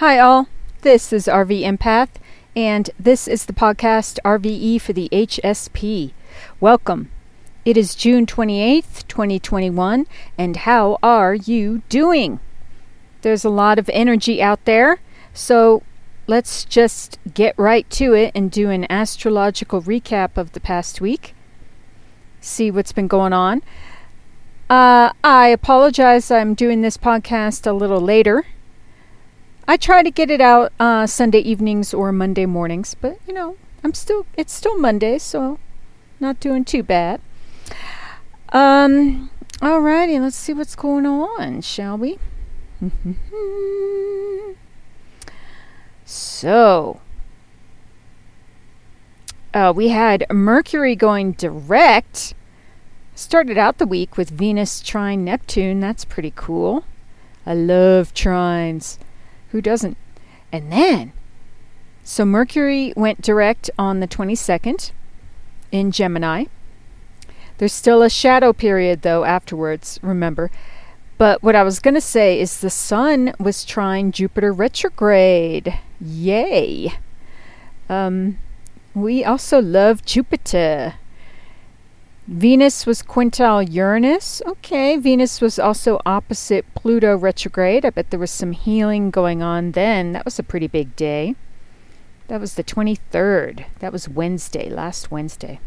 Hi, 0.00 0.18
all. 0.18 0.46
This 0.82 1.10
is 1.10 1.26
RV 1.26 1.62
Empath, 1.62 2.20
and 2.54 2.90
this 3.00 3.26
is 3.26 3.46
the 3.46 3.54
podcast 3.54 4.18
RVE 4.26 4.78
for 4.78 4.92
the 4.92 5.08
HSP. 5.10 6.12
Welcome. 6.60 7.10
It 7.64 7.78
is 7.78 7.94
June 7.94 8.26
28th, 8.26 9.08
2021, 9.08 10.06
and 10.36 10.54
how 10.54 10.98
are 11.02 11.34
you 11.34 11.80
doing? 11.88 12.40
There's 13.22 13.42
a 13.42 13.48
lot 13.48 13.78
of 13.78 13.88
energy 13.94 14.42
out 14.42 14.62
there, 14.66 15.00
so 15.32 15.82
let's 16.26 16.66
just 16.66 17.18
get 17.32 17.58
right 17.58 17.88
to 17.92 18.12
it 18.12 18.32
and 18.34 18.50
do 18.50 18.68
an 18.68 18.86
astrological 18.92 19.80
recap 19.80 20.36
of 20.36 20.52
the 20.52 20.60
past 20.60 21.00
week. 21.00 21.34
See 22.42 22.70
what's 22.70 22.92
been 22.92 23.08
going 23.08 23.32
on. 23.32 23.62
Uh, 24.68 25.12
I 25.24 25.46
apologize, 25.46 26.30
I'm 26.30 26.52
doing 26.52 26.82
this 26.82 26.98
podcast 26.98 27.66
a 27.66 27.72
little 27.72 28.02
later 28.02 28.44
I 29.68 29.76
try 29.76 30.02
to 30.02 30.10
get 30.10 30.30
it 30.30 30.40
out 30.40 30.72
uh, 30.78 31.06
Sunday 31.06 31.40
evenings 31.40 31.92
or 31.92 32.12
Monday 32.12 32.46
mornings, 32.46 32.94
but 32.94 33.18
you 33.26 33.34
know, 33.34 33.56
I'm 33.82 33.94
still 33.94 34.26
it's 34.36 34.52
still 34.52 34.78
Monday, 34.78 35.18
so 35.18 35.58
not 36.20 36.38
doing 36.38 36.64
too 36.64 36.82
bad. 36.82 37.20
Um, 38.50 39.30
alrighty, 39.56 40.20
let's 40.20 40.36
see 40.36 40.52
what's 40.52 40.76
going 40.76 41.04
on, 41.04 41.62
shall 41.62 41.98
we? 41.98 42.18
so, 46.04 47.00
uh, 49.52 49.72
we 49.74 49.88
had 49.88 50.26
Mercury 50.30 50.94
going 50.94 51.32
direct. 51.32 52.34
Started 53.16 53.58
out 53.58 53.78
the 53.78 53.86
week 53.86 54.16
with 54.16 54.30
Venus 54.30 54.80
trine 54.80 55.24
Neptune. 55.24 55.80
That's 55.80 56.04
pretty 56.04 56.32
cool. 56.36 56.84
I 57.44 57.54
love 57.54 58.12
trines. 58.14 58.98
Who 59.56 59.62
doesn't? 59.62 59.96
And 60.52 60.70
then, 60.70 61.14
so 62.04 62.26
Mercury 62.26 62.92
went 62.94 63.22
direct 63.22 63.70
on 63.78 64.00
the 64.00 64.06
22nd 64.06 64.90
in 65.72 65.92
Gemini. 65.92 66.44
There's 67.56 67.72
still 67.72 68.02
a 68.02 68.10
shadow 68.10 68.52
period, 68.52 69.00
though, 69.00 69.24
afterwards, 69.24 69.98
remember. 70.02 70.50
But 71.16 71.42
what 71.42 71.56
I 71.56 71.62
was 71.62 71.78
going 71.78 71.94
to 71.94 72.02
say 72.02 72.38
is 72.38 72.60
the 72.60 72.68
Sun 72.68 73.32
was 73.38 73.64
trining 73.64 74.12
Jupiter 74.12 74.52
retrograde. 74.52 75.78
Yay! 75.98 76.92
Um, 77.88 78.36
we 78.94 79.24
also 79.24 79.58
love 79.58 80.04
Jupiter. 80.04 80.96
Venus 82.28 82.86
was 82.86 83.02
quintile 83.02 83.72
Uranus. 83.72 84.42
Okay, 84.44 84.96
Venus 84.96 85.40
was 85.40 85.60
also 85.60 86.00
opposite 86.04 86.66
Pluto 86.74 87.16
retrograde. 87.16 87.84
I 87.84 87.90
bet 87.90 88.10
there 88.10 88.18
was 88.18 88.32
some 88.32 88.50
healing 88.50 89.10
going 89.10 89.42
on 89.42 89.72
then. 89.72 90.10
That 90.12 90.24
was 90.24 90.38
a 90.38 90.42
pretty 90.42 90.66
big 90.66 90.96
day. 90.96 91.36
That 92.26 92.40
was 92.40 92.54
the 92.54 92.64
23rd. 92.64 93.66
That 93.78 93.92
was 93.92 94.08
Wednesday, 94.08 94.68
last 94.68 95.12
Wednesday. 95.12 95.60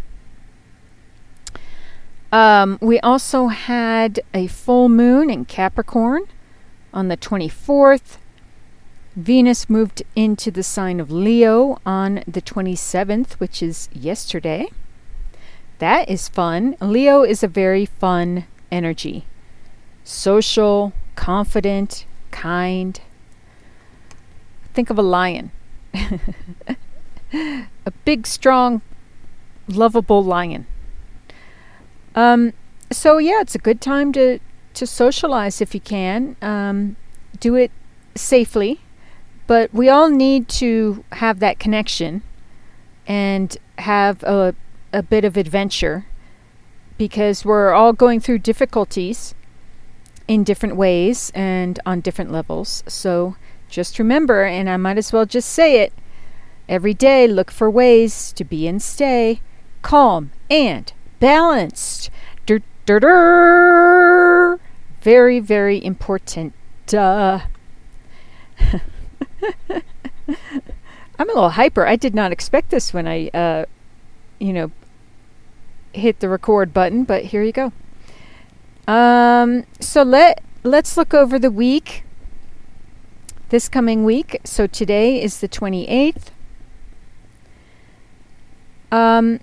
Um, 2.32 2.78
we 2.82 3.00
also 3.00 3.48
had 3.48 4.20
a 4.34 4.48
full 4.48 4.90
moon 4.90 5.30
in 5.30 5.46
Capricorn 5.46 6.24
on 6.94 7.08
the 7.08 7.16
24th. 7.16 8.18
Venus 9.16 9.70
moved 9.70 10.04
into 10.16 10.52
the 10.52 10.64
sign 10.64 11.00
of 11.00 11.10
Leo 11.10 11.80
on 11.86 12.22
the 12.28 12.42
27th, 12.42 13.34
which 13.34 13.64
is 13.64 13.88
yesterday. 13.94 14.68
That 15.80 16.10
is 16.10 16.28
fun. 16.28 16.76
Leo 16.82 17.24
is 17.24 17.42
a 17.42 17.48
very 17.48 17.86
fun 17.86 18.46
energy. 18.72 19.26
Social, 20.04 20.94
confident, 21.16 22.06
kind. 22.32 23.00
Think 24.74 24.90
of 24.90 25.00
a 25.00 25.02
lion. 25.02 25.52
a 27.34 27.92
big, 28.04 28.28
strong, 28.28 28.82
lovable 29.70 30.24
lion. 30.24 30.68
Um, 32.14 32.54
so 32.92 33.18
yeah, 33.18 33.40
it's 33.42 33.56
a 33.56 33.60
good 33.60 33.82
time 33.82 34.12
to 34.14 34.40
to 34.74 34.86
socialize 34.86 35.62
if 35.62 35.74
you 35.74 35.80
can. 35.80 36.36
Um, 36.42 36.98
do 37.40 37.56
it 37.56 37.72
safely, 38.16 38.82
but 39.48 39.74
we 39.74 39.88
all 39.88 40.10
need 40.10 40.50
to 40.50 41.04
have 41.14 41.40
that 41.40 41.60
connection 41.60 42.22
and 43.08 43.56
have 43.78 44.24
a 44.24 44.56
a 44.92 45.04
bit 45.04 45.26
of 45.26 45.38
adventure 45.38 46.06
because 46.98 47.46
we're 47.46 47.72
all 47.72 47.94
going 47.94 48.20
through 48.20 48.40
difficulties 48.40 49.34
in 50.28 50.44
different 50.44 50.76
ways 50.76 51.32
and 51.34 51.80
on 51.86 52.02
different 52.02 52.32
levels. 52.32 52.84
So 52.88 53.36
just 53.70 54.00
remember, 54.00 54.44
and 54.44 54.70
I 54.70 54.78
might 54.78 54.98
as 54.98 55.14
well 55.14 55.26
just 55.26 55.50
say 55.50 55.82
it 55.82 55.94
every 56.68 56.94
day 56.94 57.28
look 57.28 57.52
for 57.52 57.70
ways 57.70 58.32
to 58.34 58.44
be 58.44 58.68
and 58.68 58.82
stay 58.82 59.42
calm 59.82 60.32
and 60.50 60.92
balanced. 61.20 62.10
Very, 65.02 65.40
very 65.40 65.84
important. 65.84 66.54
Duh. 66.88 67.42
I'm 71.20 71.30
a 71.30 71.34
little 71.34 71.50
hyper. 71.52 71.86
I 71.86 71.96
did 71.96 72.14
not 72.16 72.32
expect 72.32 72.70
this 72.70 72.94
when 72.94 73.08
I, 73.08 73.28
uh, 73.30 73.66
you 74.40 74.54
know, 74.54 74.72
hit 75.94 76.20
the 76.20 76.30
record 76.30 76.74
button, 76.74 77.04
but 77.04 77.26
here 77.26 77.44
you 77.44 77.52
go. 77.52 77.72
Um, 78.88 79.66
so 79.80 80.04
let 80.04 80.44
let's 80.64 80.98
look 80.98 81.14
over 81.14 81.38
the 81.38 81.52
week. 81.52 82.04
This 83.50 83.68
coming 83.68 84.04
week. 84.06 84.40
So 84.44 84.68
today 84.68 85.22
is 85.22 85.40
the 85.40 85.50
28th. 85.50 86.28
Um, 88.92 89.40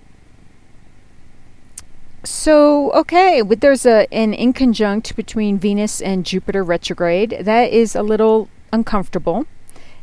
so 2.23 2.91
okay, 2.91 3.41
there's 3.41 3.85
a 3.85 4.11
an 4.13 4.33
inconjunct 4.33 5.15
between 5.15 5.57
Venus 5.57 6.01
and 6.01 6.25
Jupiter 6.25 6.63
retrograde. 6.63 7.37
That 7.41 7.71
is 7.71 7.95
a 7.95 8.03
little 8.03 8.49
uncomfortable. 8.73 9.45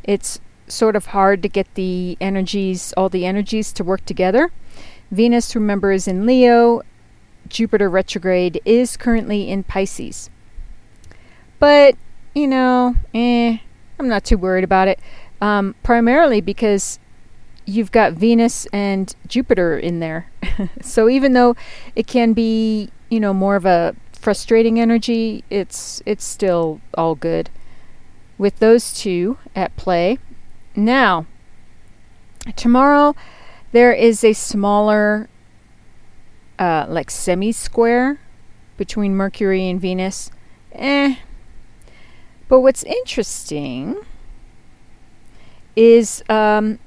It's 0.02 0.40
sort 0.66 0.96
of 0.96 1.06
hard 1.06 1.42
to 1.42 1.48
get 1.48 1.74
the 1.74 2.16
energies, 2.20 2.94
all 2.96 3.08
the 3.08 3.26
energies 3.26 3.72
to 3.74 3.84
work 3.84 4.04
together. 4.06 4.50
Venus, 5.14 5.54
remember, 5.54 5.92
is 5.92 6.08
in 6.08 6.26
Leo. 6.26 6.82
Jupiter 7.48 7.88
retrograde 7.88 8.60
is 8.64 8.96
currently 8.96 9.48
in 9.48 9.62
Pisces. 9.64 10.30
But, 11.58 11.96
you 12.34 12.46
know, 12.46 12.96
eh, 13.14 13.58
I'm 13.98 14.08
not 14.08 14.24
too 14.24 14.36
worried 14.36 14.64
about 14.64 14.88
it. 14.88 14.98
Um, 15.40 15.74
primarily 15.82 16.40
because 16.40 16.98
you've 17.66 17.92
got 17.92 18.12
Venus 18.14 18.66
and 18.72 19.14
Jupiter 19.26 19.78
in 19.78 20.00
there. 20.00 20.30
so 20.80 21.08
even 21.08 21.32
though 21.32 21.56
it 21.94 22.06
can 22.06 22.32
be, 22.32 22.90
you 23.10 23.20
know, 23.20 23.34
more 23.34 23.56
of 23.56 23.64
a 23.64 23.94
frustrating 24.12 24.80
energy, 24.80 25.44
it's 25.50 26.02
it's 26.06 26.24
still 26.24 26.80
all 26.94 27.14
good 27.14 27.50
with 28.38 28.58
those 28.58 28.94
two 28.94 29.38
at 29.54 29.76
play. 29.76 30.18
Now, 30.74 31.26
tomorrow 32.56 33.14
there 33.74 33.92
is 33.92 34.22
a 34.22 34.32
smaller, 34.32 35.28
uh, 36.60 36.86
like 36.88 37.10
semi 37.10 37.50
square 37.50 38.20
between 38.76 39.16
Mercury 39.16 39.68
and 39.68 39.80
Venus. 39.80 40.30
Eh. 40.70 41.16
But 42.46 42.60
what's 42.60 42.84
interesting 42.84 43.96
is 45.74 46.22
um, 46.28 46.78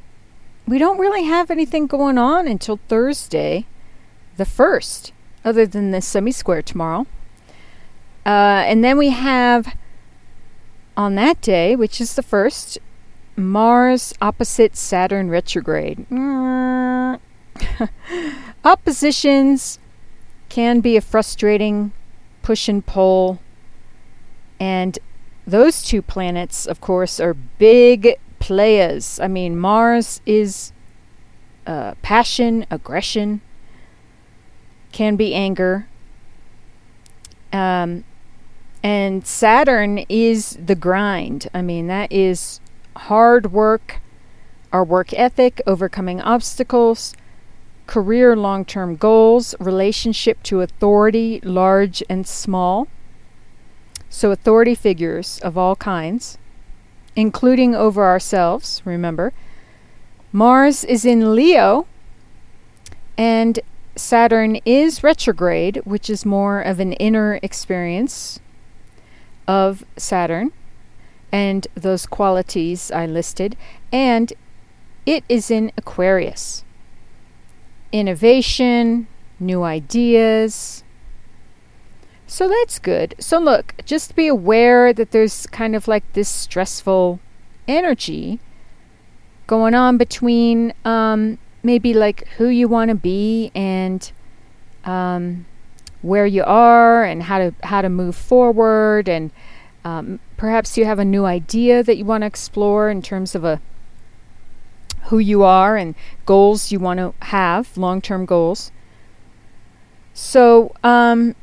we 0.66 0.78
don't 0.78 0.98
really 0.98 1.24
have 1.24 1.52
anything 1.52 1.88
going 1.88 2.18
on 2.18 2.48
until 2.48 2.80
Thursday, 2.88 3.66
the 4.38 4.46
1st, 4.46 5.12
other 5.44 5.66
than 5.66 5.92
the 5.92 6.00
semi 6.00 6.32
square 6.32 6.62
tomorrow. 6.62 7.06
Uh, 8.26 8.64
and 8.66 8.82
then 8.82 8.98
we 8.98 9.10
have 9.10 9.76
on 10.96 11.16
that 11.16 11.42
day, 11.42 11.76
which 11.76 12.00
is 12.00 12.16
the 12.16 12.24
1st, 12.24 12.78
Mars 13.38 14.14
opposite 14.20 14.76
Saturn 14.76 15.30
retrograde. 15.30 16.06
Oppositions 18.66 19.80
can 20.50 20.80
be 20.80 20.98
a 20.98 21.02
frustrating 21.02 21.92
push 22.42 22.68
and 22.68 22.86
pull. 22.86 23.40
And 24.60 24.98
those 25.46 25.84
two 25.84 26.02
planets, 26.02 26.66
of 26.66 26.82
course, 26.82 27.20
are 27.20 27.34
big 27.34 28.16
players. 28.40 29.20
I 29.20 29.28
mean, 29.28 29.58
Mars 29.58 30.20
is 30.26 30.72
uh, 31.68 31.94
passion, 32.02 32.66
aggression, 32.72 33.42
can 34.92 35.16
be 35.16 35.36
anger. 35.36 35.88
Um, 37.54 38.04
and 38.82 39.26
Saturn 39.28 40.00
is 40.10 40.58
the 40.64 40.76
grind. 40.76 41.48
I 41.54 41.62
mean, 41.62 41.88
that 41.88 42.12
is 42.12 42.60
hard 42.98 43.52
work, 43.52 44.00
our 44.72 44.84
work 44.84 45.14
ethic, 45.14 45.62
overcoming 45.66 46.22
obstacles, 46.22 47.16
career 47.86 48.36
long 48.36 48.66
term 48.66 48.96
goals, 48.96 49.56
relationship 49.60 50.44
to 50.44 50.62
authority, 50.62 51.40
large 51.44 52.04
and 52.10 52.28
small. 52.28 52.88
So, 54.10 54.32
authority 54.32 54.76
figures 54.76 55.40
of 55.40 55.58
all 55.58 55.76
kinds 55.76 56.38
including 57.18 57.74
over 57.74 58.06
ourselves, 58.06 58.82
remember. 58.86 59.34
Mars 60.32 60.84
is 60.84 61.04
in 61.04 61.36
Leo, 61.36 61.88
and 63.18 63.60
Saturn 63.96 64.58
is 64.64 65.04
retrograde, 65.04 65.82
which 65.84 66.10
is 66.10 66.26
more 66.26 66.62
of 66.62 66.80
an 66.80 66.94
inner 66.94 67.40
experience 67.42 68.40
of 69.48 69.84
Saturn 69.98 70.54
and 71.32 71.68
those 71.76 72.06
qualities 72.06 72.92
I 72.92 73.06
listed. 73.06 73.56
And 73.92 74.34
it 75.06 75.24
is 75.30 75.50
in 75.52 75.72
Aquarius. 75.78 76.64
Innovation, 77.92 79.08
new 79.40 79.64
ideas. 79.64 80.84
So 82.26 82.50
that's 82.50 82.78
good. 82.80 83.16
So, 83.20 83.40
look, 83.40 83.74
just 83.86 84.16
be 84.16 84.28
aware 84.28 84.92
that 84.92 85.12
there's 85.12 85.48
kind 85.48 85.76
of 85.76 85.88
like 85.88 86.04
this 86.14 86.28
stressful 86.28 87.20
energy 87.68 88.40
going 89.48 89.74
on 89.74 89.98
between 89.98 90.74
um, 90.84 91.38
maybe 91.64 91.94
like 91.94 92.28
who 92.38 92.48
you 92.48 92.68
want 92.68 92.90
to 92.90 92.96
be 92.96 93.52
and 93.56 94.12
um, 94.84 95.46
where 96.02 96.26
you 96.26 96.44
are 96.44 97.04
and 97.04 97.24
how 97.24 97.40
to 97.40 97.54
how 97.64 97.82
to 97.82 97.90
move 97.90 98.16
forward 98.16 99.08
and 99.08 99.32
um, 99.88 100.20
perhaps 100.36 100.78
you 100.78 100.86
have 100.86 101.00
a 101.00 101.06
new 101.06 101.26
idea 101.26 101.84
that 101.84 101.98
you 101.98 102.06
want 102.06 102.22
to 102.22 102.28
explore 102.28 102.90
in 102.90 103.02
terms 103.02 103.36
of 103.36 103.44
a 103.44 103.62
who 105.04 105.20
you 105.20 105.44
are 105.44 105.78
and 105.78 105.96
goals 106.26 106.72
you 106.72 106.80
want 106.80 107.00
to 107.00 107.14
have 107.28 107.78
long-term 107.78 108.26
goals 108.26 108.72
so 110.14 110.74
um, 110.84 111.36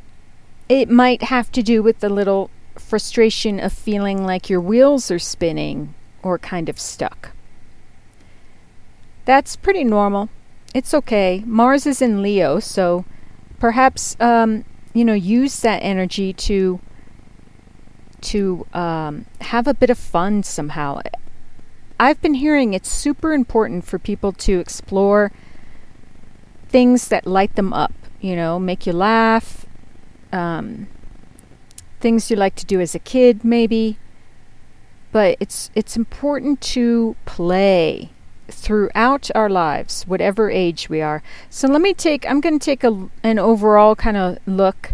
it 0.69 0.91
might 0.91 1.23
have 1.23 1.51
to 1.53 1.63
do 1.63 1.83
with 1.83 2.01
the 2.01 2.09
little 2.09 2.51
frustration 2.77 3.59
of 3.61 3.73
feeling 3.73 4.27
like 4.27 4.51
your 4.51 4.61
wheels 4.61 5.11
are 5.11 5.19
spinning 5.19 5.95
or 6.23 6.39
kind 6.39 6.69
of 6.69 6.79
stuck 6.79 7.31
that's 9.25 9.57
pretty 9.57 9.85
normal. 9.85 10.29
It's 10.75 10.93
okay. 10.93 11.43
Mars 11.47 11.87
is 11.87 12.03
in 12.03 12.23
Leo, 12.23 12.61
so 12.61 13.05
perhaps 13.59 14.17
um, 14.21 14.65
you 14.93 15.05
know 15.05 15.15
use 15.15 15.61
that 15.61 15.79
energy 15.79 16.33
to 16.33 16.81
to 18.25 18.67
um, 18.73 19.27
have 19.41 19.67
a 19.67 19.75
bit 19.75 19.91
of 19.91 19.99
fun 19.99 20.43
somehow. 20.43 21.01
I've 21.99 22.21
been 22.21 22.35
hearing 22.35 22.75
it's 22.75 22.91
super 22.91 23.33
important 23.33 23.85
for 23.85 23.99
people 23.99 24.33
to 24.33 24.59
explore 24.59 25.31
things 26.69 27.09
that 27.09 27.27
light 27.27 27.55
them 27.55 27.73
up. 27.73 27.93
You 28.21 28.37
know, 28.37 28.59
make 28.59 28.87
you 28.87 28.93
laugh. 28.93 29.67
Um, 30.33 30.89
things 32.01 32.31
you 32.31 32.37
like 32.37 32.57
to 32.57 32.67
do 32.67 32.81
as 32.81 32.95
a 32.95 32.99
kid, 32.99 33.45
maybe. 33.45 33.99
But 35.13 35.37
it's 35.39 35.71
it's 35.75 35.97
important 35.97 36.61
to 36.73 37.15
play 37.25 38.11
throughout 38.49 39.31
our 39.35 39.49
lives, 39.49 40.05
whatever 40.05 40.51
age 40.51 40.89
we 40.89 41.01
are. 41.01 41.23
So 41.51 41.69
let 41.69 41.81
me 41.81 41.95
take, 41.95 42.29
I'm 42.29 42.41
going 42.41 42.59
to 42.59 42.65
take 42.65 42.85
a, 42.85 43.09
an 43.23 43.39
overall 43.39 43.95
kind 43.97 44.17
of 44.17 44.39
look 44.47 44.93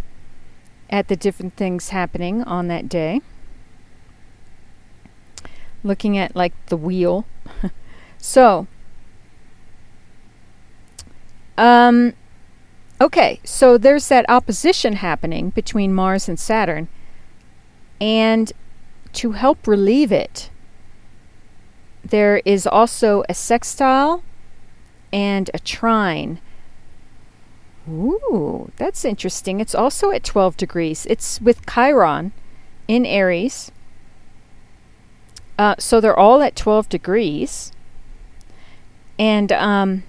at 0.91 1.09
the 1.09 1.17
different 1.17 1.55
things 1.55 1.91
happening 1.91 2.43
on 2.43 2.69
that 2.69 2.89
day. 2.89 3.21
Looking 5.83 6.19
at 6.19 6.37
like 6.37 6.53
the 6.67 6.77
wheel. 6.77 7.25
so, 8.19 8.67
um, 11.57 12.13
okay, 13.01 13.41
so 13.45 13.79
there's 13.79 14.09
that 14.09 14.29
opposition 14.29 14.95
happening 14.95 15.51
between 15.51 15.95
Mars 15.95 16.29
and 16.29 16.39
Saturn. 16.39 16.89
And 18.01 18.53
to 19.15 19.33
help 19.33 19.67
relieve 19.67 20.13
it, 20.13 20.51
there 22.05 22.43
is 22.45 22.67
also 22.67 23.23
a 23.29 23.35
sextile 23.35 24.23
and 25.13 25.51
a 25.53 25.59
trine. 25.59 26.41
Ooh, 27.89 28.71
that's 28.77 29.05
interesting. 29.05 29.61
It's 29.61 29.75
also 29.75 30.11
at 30.11 30.25
12 30.25 30.57
degrees. 30.57 31.07
It's 31.07 31.41
with 31.41 31.67
Chiron 31.67 32.33
in 32.87 33.07
Aries. 33.07 33.73
Uh, 35.59 35.75
so 35.79 36.01
they're 36.01 36.19
all 36.19 36.43
at 36.43 36.57
12 36.57 36.89
degrees. 36.89 37.73
And 39.19 39.53
um, 39.53 40.03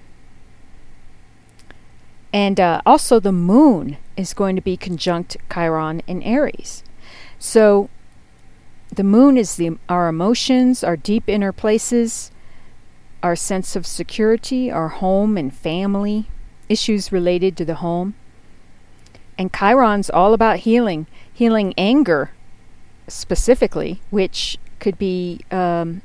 and 2.32 2.58
uh, 2.58 2.80
also 2.86 3.20
the 3.20 3.32
moon 3.32 3.98
is 4.16 4.32
going 4.32 4.56
to 4.56 4.62
be 4.62 4.76
conjunct 4.76 5.36
Chiron 5.52 6.00
in 6.06 6.22
Aries. 6.22 6.82
So 7.38 7.90
the 8.90 9.04
moon 9.04 9.36
is 9.36 9.56
the, 9.56 9.76
our 9.88 10.08
emotions, 10.08 10.82
our 10.82 10.96
deep 10.96 11.24
inner 11.28 11.52
places, 11.52 12.30
our 13.22 13.36
sense 13.36 13.76
of 13.76 13.86
security, 13.86 14.70
our 14.70 14.88
home 14.88 15.36
and 15.36 15.54
family, 15.54 16.28
issues 16.72 17.12
related 17.12 17.56
to 17.58 17.64
the 17.64 17.76
home. 17.76 18.14
And 19.38 19.52
Chiron's 19.52 20.10
all 20.10 20.34
about 20.34 20.60
healing, 20.60 21.06
healing 21.32 21.74
anger 21.76 22.30
specifically, 23.08 24.00
which 24.10 24.58
could 24.78 24.98
be, 24.98 25.40
um, 25.50 26.02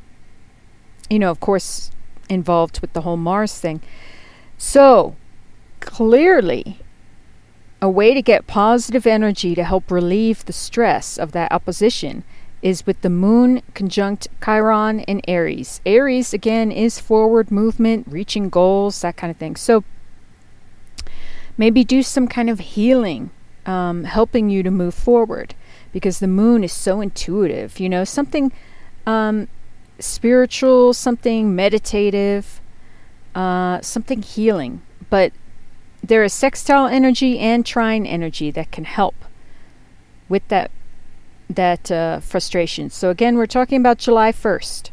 you 1.09 1.19
know, 1.19 1.31
of 1.31 1.39
course, 1.39 1.91
involved 2.29 2.79
with 2.79 2.93
the 2.93 3.01
whole 3.01 3.17
Mars 3.17 3.59
thing. 3.59 3.81
So, 4.57 5.15
clearly, 5.79 6.79
a 7.81 7.89
way 7.89 8.13
to 8.13 8.21
get 8.21 8.47
positive 8.47 9.05
energy 9.05 9.55
to 9.55 9.63
help 9.63 9.91
relieve 9.91 10.45
the 10.45 10.53
stress 10.53 11.17
of 11.17 11.31
that 11.31 11.51
opposition 11.51 12.23
is 12.61 12.85
with 12.85 13.01
the 13.01 13.09
moon 13.09 13.61
conjunct 13.75 14.27
Chiron 14.43 15.01
in 15.01 15.21
Aries. 15.27 15.79
Aries, 15.85 16.33
again, 16.33 16.71
is 16.71 16.99
forward 16.99 17.51
movement, 17.51 18.07
reaching 18.09 18.49
goals, 18.49 19.01
that 19.01 19.15
kind 19.15 19.29
of 19.29 19.37
thing. 19.37 19.55
So 19.55 19.83
maybe 21.57 21.83
do 21.83 22.03
some 22.03 22.27
kind 22.27 22.49
of 22.49 22.59
healing, 22.59 23.31
um, 23.65 24.03
helping 24.03 24.49
you 24.49 24.63
to 24.63 24.71
move 24.71 24.93
forward 24.93 25.55
because 25.91 26.19
the 26.19 26.27
moon 26.27 26.63
is 26.63 26.71
so 26.71 27.01
intuitive, 27.01 27.79
you 27.79 27.89
know, 27.89 28.03
something 28.03 28.51
um, 29.05 29.47
spiritual, 29.99 30.93
something 30.93 31.55
meditative, 31.55 32.61
uh, 33.33 33.81
something 33.81 34.21
healing. 34.21 34.81
But 35.09 35.31
there 36.03 36.23
is 36.23 36.33
sextile 36.33 36.87
energy 36.87 37.39
and 37.39 37.65
trine 37.65 38.05
energy 38.05 38.51
that 38.51 38.71
can 38.71 38.85
help 38.85 39.15
with 40.29 40.47
that 40.49 40.71
that 41.49 41.89
uh, 41.89 42.19
frustration. 42.19 42.89
So 42.89 43.09
again, 43.09 43.37
we're 43.37 43.45
talking 43.45 43.79
about 43.79 43.97
July 43.97 44.33
1st. 44.33 44.89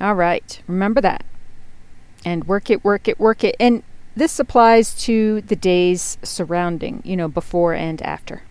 All 0.00 0.14
right, 0.14 0.62
remember 0.66 1.02
that. 1.02 1.24
And 2.24 2.44
work 2.48 2.70
it, 2.70 2.82
work 2.82 3.08
it, 3.08 3.20
work 3.20 3.44
it. 3.44 3.54
And 3.60 3.82
this 4.16 4.38
applies 4.38 4.94
to 5.04 5.40
the 5.42 5.56
days 5.56 6.18
surrounding, 6.22 7.02
you 7.04 7.16
know, 7.16 7.28
before 7.28 7.74
and 7.74 8.00
after. 8.02 8.42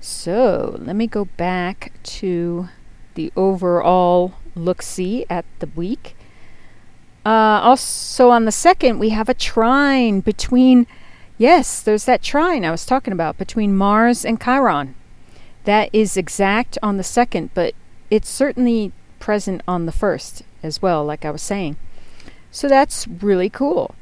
So 0.00 0.76
let 0.78 0.96
me 0.96 1.06
go 1.06 1.24
back 1.24 1.92
to 2.04 2.68
the 3.14 3.32
overall 3.36 4.34
look 4.54 4.82
see 4.82 5.26
at 5.28 5.44
the 5.58 5.68
week. 5.74 6.16
Uh, 7.24 7.60
also, 7.62 8.30
on 8.30 8.44
the 8.44 8.52
second, 8.52 8.98
we 8.98 9.08
have 9.10 9.28
a 9.28 9.34
trine 9.34 10.20
between, 10.20 10.86
yes, 11.38 11.82
there's 11.82 12.04
that 12.04 12.22
trine 12.22 12.64
I 12.64 12.70
was 12.70 12.86
talking 12.86 13.12
about 13.12 13.36
between 13.36 13.76
Mars 13.76 14.24
and 14.24 14.40
Chiron. 14.40 14.94
That 15.64 15.90
is 15.92 16.16
exact 16.16 16.78
on 16.82 16.96
the 16.96 17.02
second, 17.02 17.50
but 17.52 17.74
it's 18.10 18.28
certainly 18.28 18.92
present 19.18 19.62
on 19.66 19.86
the 19.86 19.92
first 19.92 20.42
as 20.62 20.80
well, 20.80 21.04
like 21.04 21.24
I 21.24 21.32
was 21.32 21.42
saying. 21.42 21.76
So 22.52 22.68
that's 22.68 23.08
really 23.08 23.50
cool. 23.50 23.96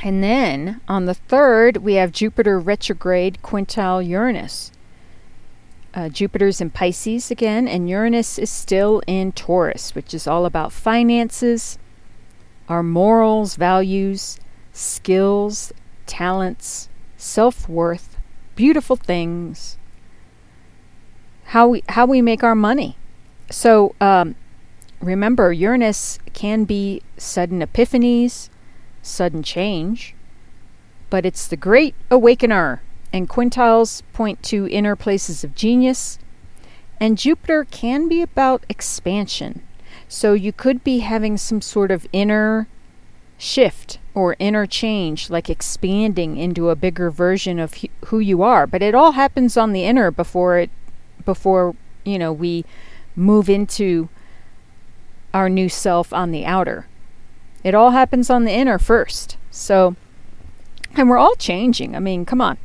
And 0.00 0.22
then 0.22 0.80
on 0.88 1.04
the 1.06 1.14
third, 1.14 1.78
we 1.78 1.94
have 1.94 2.12
Jupiter 2.12 2.58
retrograde 2.58 3.38
quintile 3.42 4.06
Uranus. 4.06 4.72
Uh, 5.94 6.08
Jupiter's 6.08 6.60
in 6.60 6.70
Pisces 6.70 7.30
again, 7.30 7.68
and 7.68 7.88
Uranus 7.90 8.38
is 8.38 8.48
still 8.48 9.02
in 9.06 9.32
Taurus, 9.32 9.94
which 9.94 10.14
is 10.14 10.26
all 10.26 10.46
about 10.46 10.72
finances, 10.72 11.78
our 12.68 12.82
morals, 12.82 13.56
values, 13.56 14.38
skills, 14.72 15.70
talents, 16.06 16.88
self 17.18 17.68
worth, 17.68 18.16
beautiful 18.56 18.96
things, 18.96 19.76
how 21.46 21.68
we 21.68 21.82
how 21.90 22.06
we 22.06 22.22
make 22.22 22.42
our 22.42 22.54
money. 22.54 22.96
So 23.50 23.94
um, 24.00 24.34
remember, 25.00 25.52
Uranus 25.52 26.18
can 26.32 26.64
be 26.64 27.02
sudden 27.18 27.60
epiphanies, 27.60 28.48
sudden 29.02 29.42
change, 29.42 30.14
but 31.10 31.26
it's 31.26 31.46
the 31.46 31.56
great 31.56 31.94
awakener. 32.10 32.82
And 33.12 33.28
quintiles 33.28 34.02
point 34.14 34.42
to 34.44 34.66
inner 34.68 34.96
places 34.96 35.44
of 35.44 35.54
genius. 35.54 36.18
And 36.98 37.18
Jupiter 37.18 37.64
can 37.64 38.08
be 38.08 38.22
about 38.22 38.64
expansion. 38.70 39.62
So 40.08 40.32
you 40.32 40.52
could 40.52 40.82
be 40.82 41.00
having 41.00 41.36
some 41.36 41.60
sort 41.60 41.90
of 41.90 42.06
inner 42.12 42.68
shift 43.36 43.98
or 44.14 44.36
inner 44.38 44.66
change, 44.66 45.28
like 45.28 45.50
expanding 45.50 46.36
into 46.36 46.70
a 46.70 46.76
bigger 46.76 47.10
version 47.10 47.58
of 47.58 47.74
who 48.06 48.18
you 48.18 48.42
are. 48.42 48.66
But 48.66 48.82
it 48.82 48.94
all 48.94 49.12
happens 49.12 49.56
on 49.56 49.72
the 49.72 49.84
inner 49.84 50.10
before 50.10 50.58
it 50.58 50.70
before 51.24 51.74
you 52.04 52.18
know 52.18 52.32
we 52.32 52.64
move 53.14 53.48
into 53.48 54.08
our 55.34 55.48
new 55.48 55.68
self 55.68 56.12
on 56.12 56.30
the 56.30 56.44
outer. 56.46 56.86
It 57.64 57.74
all 57.74 57.90
happens 57.90 58.30
on 58.30 58.44
the 58.44 58.52
inner 58.52 58.78
first. 58.78 59.36
So, 59.50 59.94
and 60.96 61.08
we're 61.08 61.18
all 61.18 61.34
changing. 61.36 61.94
I 61.94 62.00
mean, 62.00 62.24
come 62.24 62.40
on. 62.40 62.58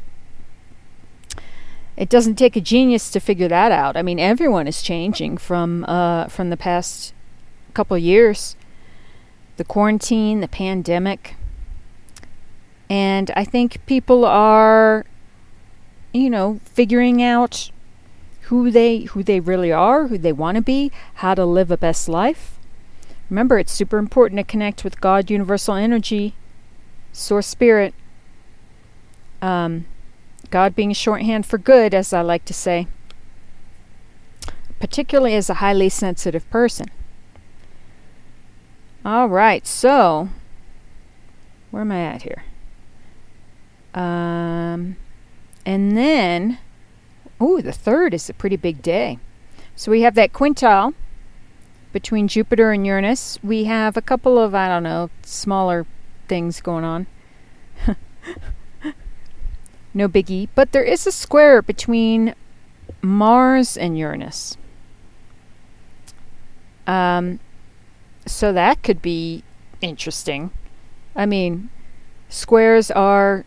It 1.95 2.09
doesn't 2.09 2.35
take 2.35 2.55
a 2.55 2.61
genius 2.61 3.09
to 3.11 3.19
figure 3.19 3.47
that 3.47 3.71
out. 3.71 3.97
I 3.97 4.03
mean, 4.03 4.19
everyone 4.19 4.67
is 4.67 4.81
changing 4.83 5.37
from 5.37 5.83
uh, 5.85 6.27
from 6.27 6.51
the 6.51 6.57
past 6.57 7.13
couple 7.73 7.97
years. 7.97 8.55
The 9.57 9.63
quarantine, 9.63 10.39
the 10.39 10.47
pandemic, 10.47 11.35
and 12.89 13.31
I 13.35 13.43
think 13.43 13.83
people 13.87 14.23
are, 14.23 15.05
you 16.13 16.29
know, 16.29 16.59
figuring 16.63 17.23
out 17.23 17.71
who 18.41 18.69
they 18.69 19.01
who 19.01 19.23
they 19.23 19.39
really 19.39 19.71
are, 19.71 20.07
who 20.07 20.19
they 20.19 20.31
want 20.31 20.57
to 20.57 20.61
be, 20.61 20.91
how 21.15 21.33
to 21.33 21.45
live 21.45 21.71
a 21.71 21.77
best 21.77 22.07
life. 22.07 22.56
Remember, 23.29 23.59
it's 23.59 23.71
super 23.71 23.97
important 23.97 24.39
to 24.39 24.43
connect 24.43 24.83
with 24.83 25.01
God, 25.01 25.29
universal 25.29 25.75
energy, 25.75 26.33
source 27.11 27.47
spirit. 27.47 27.93
Um, 29.41 29.85
God 30.49 30.75
being 30.75 30.93
shorthand 30.93 31.45
for 31.45 31.57
good, 31.57 31.93
as 31.93 32.13
I 32.13 32.21
like 32.21 32.45
to 32.45 32.53
say, 32.53 32.87
particularly 34.79 35.35
as 35.35 35.49
a 35.49 35.55
highly 35.55 35.89
sensitive 35.89 36.49
person. 36.49 36.87
All 39.03 39.27
right, 39.27 39.65
so 39.67 40.29
where 41.71 41.81
am 41.81 41.91
I 41.91 42.01
at 42.01 42.21
here? 42.23 42.43
Um, 43.93 44.95
and 45.65 45.97
then, 45.97 46.59
oh, 47.39 47.61
the 47.61 47.71
third 47.71 48.13
is 48.13 48.29
a 48.29 48.33
pretty 48.33 48.55
big 48.55 48.81
day. 48.81 49.19
So 49.75 49.91
we 49.91 50.01
have 50.01 50.15
that 50.15 50.33
quintile 50.33 50.93
between 51.91 52.27
Jupiter 52.27 52.71
and 52.71 52.85
Uranus. 52.85 53.39
We 53.43 53.65
have 53.65 53.97
a 53.97 54.01
couple 54.01 54.37
of, 54.37 54.53
I 54.53 54.67
don't 54.67 54.83
know, 54.83 55.09
smaller 55.23 55.85
things 56.27 56.61
going 56.61 56.83
on. 56.83 57.07
no 59.93 60.07
biggie. 60.07 60.49
But 60.55 60.71
there 60.71 60.83
is 60.83 61.07
a 61.07 61.11
square 61.11 61.61
between 61.61 62.35
Mars 63.01 63.77
and 63.77 63.97
Uranus. 63.97 64.57
Um, 66.85 67.39
so 68.25 68.53
that 68.53 68.83
could 68.83 69.01
be 69.01 69.43
interesting. 69.81 70.51
I 71.15 71.25
mean, 71.25 71.69
squares 72.29 72.91
are 72.91 73.45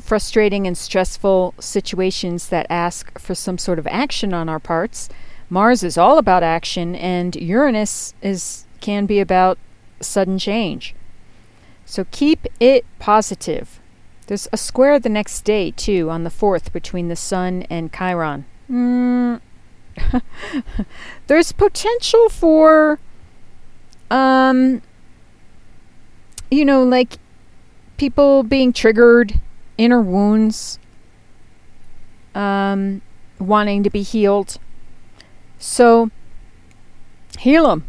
frustrating 0.00 0.66
and 0.66 0.76
stressful 0.76 1.54
situations 1.58 2.48
that 2.48 2.66
ask 2.68 3.18
for 3.18 3.34
some 3.34 3.56
sort 3.56 3.78
of 3.78 3.86
action 3.86 4.34
on 4.34 4.48
our 4.48 4.58
parts. 4.58 5.08
Mars 5.52 5.82
is 5.82 5.98
all 5.98 6.16
about 6.16 6.42
action 6.42 6.94
and 6.94 7.36
Uranus 7.36 8.14
is 8.22 8.64
can 8.80 9.04
be 9.04 9.20
about 9.20 9.58
sudden 10.00 10.38
change. 10.38 10.94
So 11.84 12.06
keep 12.10 12.46
it 12.58 12.86
positive. 12.98 13.78
There's 14.28 14.48
a 14.50 14.56
square 14.56 14.98
the 14.98 15.10
next 15.10 15.42
day 15.42 15.70
too 15.72 16.08
on 16.08 16.24
the 16.24 16.30
4th 16.30 16.72
between 16.72 17.08
the 17.08 17.16
sun 17.16 17.66
and 17.68 17.92
Chiron. 17.92 18.46
Mm. 18.70 19.42
There's 21.26 21.52
potential 21.52 22.30
for 22.30 22.98
um 24.10 24.80
you 26.50 26.64
know 26.64 26.82
like 26.82 27.18
people 27.98 28.42
being 28.42 28.72
triggered 28.72 29.38
inner 29.76 30.00
wounds, 30.00 30.78
um, 32.34 33.02
wanting 33.38 33.82
to 33.82 33.90
be 33.90 34.00
healed. 34.00 34.56
So, 35.62 36.10
heal 37.38 37.68
them. 37.68 37.84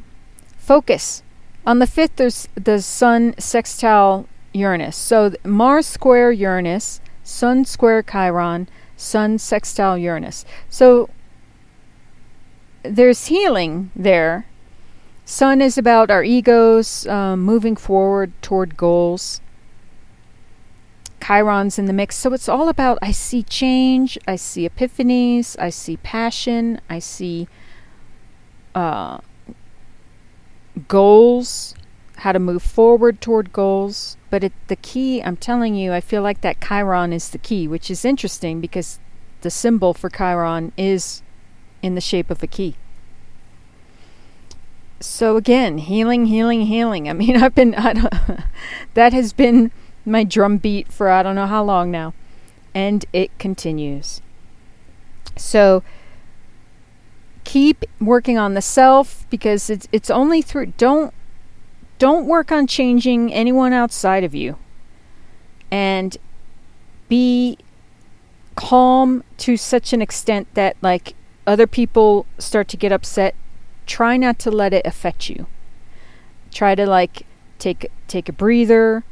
Focus. 0.58 1.24
On 1.66 1.80
the 1.80 1.88
5th, 1.88 2.18
there's 2.18 2.48
the 2.54 2.80
Sun 2.84 3.34
sextile 3.40 4.28
Uranus. 4.54 4.96
So, 4.96 5.34
Mars 5.44 5.88
square 5.88 6.32
Uranus, 6.32 7.02
Sun 7.24 7.66
square 7.66 8.04
Chiron, 8.04 8.70
Sun 8.96 9.40
sextile 9.40 9.98
Uranus. 9.98 10.46
So, 10.70 11.10
there's 12.84 13.26
healing 13.26 13.90
there. 13.96 14.46
Sun 15.26 15.60
is 15.60 15.76
about 15.76 16.12
our 16.12 16.24
egos 16.24 17.08
um, 17.08 17.42
moving 17.42 17.76
forward 17.76 18.34
toward 18.44 18.78
goals. 18.78 19.42
Chiron's 21.26 21.80
in 21.80 21.86
the 21.86 21.94
mix. 21.94 22.18
So 22.18 22.34
it's 22.34 22.50
all 22.50 22.70
about 22.70 23.00
I 23.02 23.12
see 23.12 23.42
change, 23.42 24.20
I 24.28 24.36
see 24.36 24.70
epiphanies, 24.70 25.56
I 25.58 25.70
see 25.70 25.98
passion, 25.98 26.80
I 26.90 27.00
see 27.00 27.48
uh, 28.76 29.20
goals, 30.88 31.76
how 32.18 32.32
to 32.32 32.40
move 32.40 32.64
forward 32.64 33.22
toward 33.22 33.54
goals. 33.54 34.18
But 34.30 34.44
it, 34.44 34.54
the 34.68 34.76
key, 34.76 35.22
I'm 35.22 35.38
telling 35.38 35.76
you, 35.76 35.94
I 35.94 36.02
feel 36.02 36.22
like 36.22 36.42
that 36.42 36.62
Chiron 36.62 37.14
is 37.14 37.30
the 37.30 37.38
key, 37.38 37.68
which 37.68 37.92
is 37.92 38.06
interesting 38.06 38.62
because 38.62 39.00
the 39.42 39.52
symbol 39.52 39.94
for 39.94 40.10
Chiron 40.10 40.72
is 40.78 41.22
in 41.82 41.96
the 41.96 42.02
shape 42.02 42.32
of 42.32 42.42
a 42.42 42.48
key. 42.48 42.76
So 45.00 45.36
again, 45.36 45.80
healing, 45.80 46.28
healing, 46.28 46.62
healing. 46.62 47.10
I 47.10 47.14
mean, 47.14 47.36
I've 47.44 47.54
been, 47.54 47.76
I 47.76 48.44
that 48.94 49.14
has 49.14 49.34
been 49.34 49.72
my 50.06 50.24
drum 50.24 50.58
beat 50.58 50.92
for 50.92 51.10
I 51.10 51.24
don't 51.24 51.36
know 51.36 51.48
how 51.48 51.64
long 51.64 51.92
now. 51.92 52.14
And 52.74 53.06
it 53.14 53.38
continues. 53.38 54.22
So 55.36 55.84
keep 57.44 57.86
working 58.00 58.38
on 58.38 58.54
the 58.54 58.62
self 58.62 59.26
because 59.30 59.70
it's 59.70 59.88
it's 59.92 60.10
only 60.10 60.42
through 60.42 60.68
don't 60.78 61.14
don't 62.00 62.26
work 62.26 62.52
on 62.52 62.68
changing 62.68 63.34
anyone 63.34 63.74
outside 63.74 64.24
of 64.24 64.34
you. 64.36 64.58
And 65.72 66.16
be 67.10 67.58
calm 68.56 69.24
to 69.38 69.58
such 69.58 69.94
an 69.94 70.02
extent 70.02 70.48
that 70.54 70.78
like 70.82 71.16
other 71.48 71.68
people 71.68 72.26
start 72.38 72.68
to 72.70 72.78
get 72.78 72.92
upset. 72.92 73.36
Try 73.86 74.18
not 74.18 74.40
to 74.40 74.52
let 74.52 74.74
it 74.74 74.86
affect 74.86 75.30
you. 75.30 75.48
Try 76.52 76.76
to 76.76 76.86
like 76.86 77.26
take 77.60 77.92
take 78.08 78.30
a 78.30 78.34
breather 78.34 79.04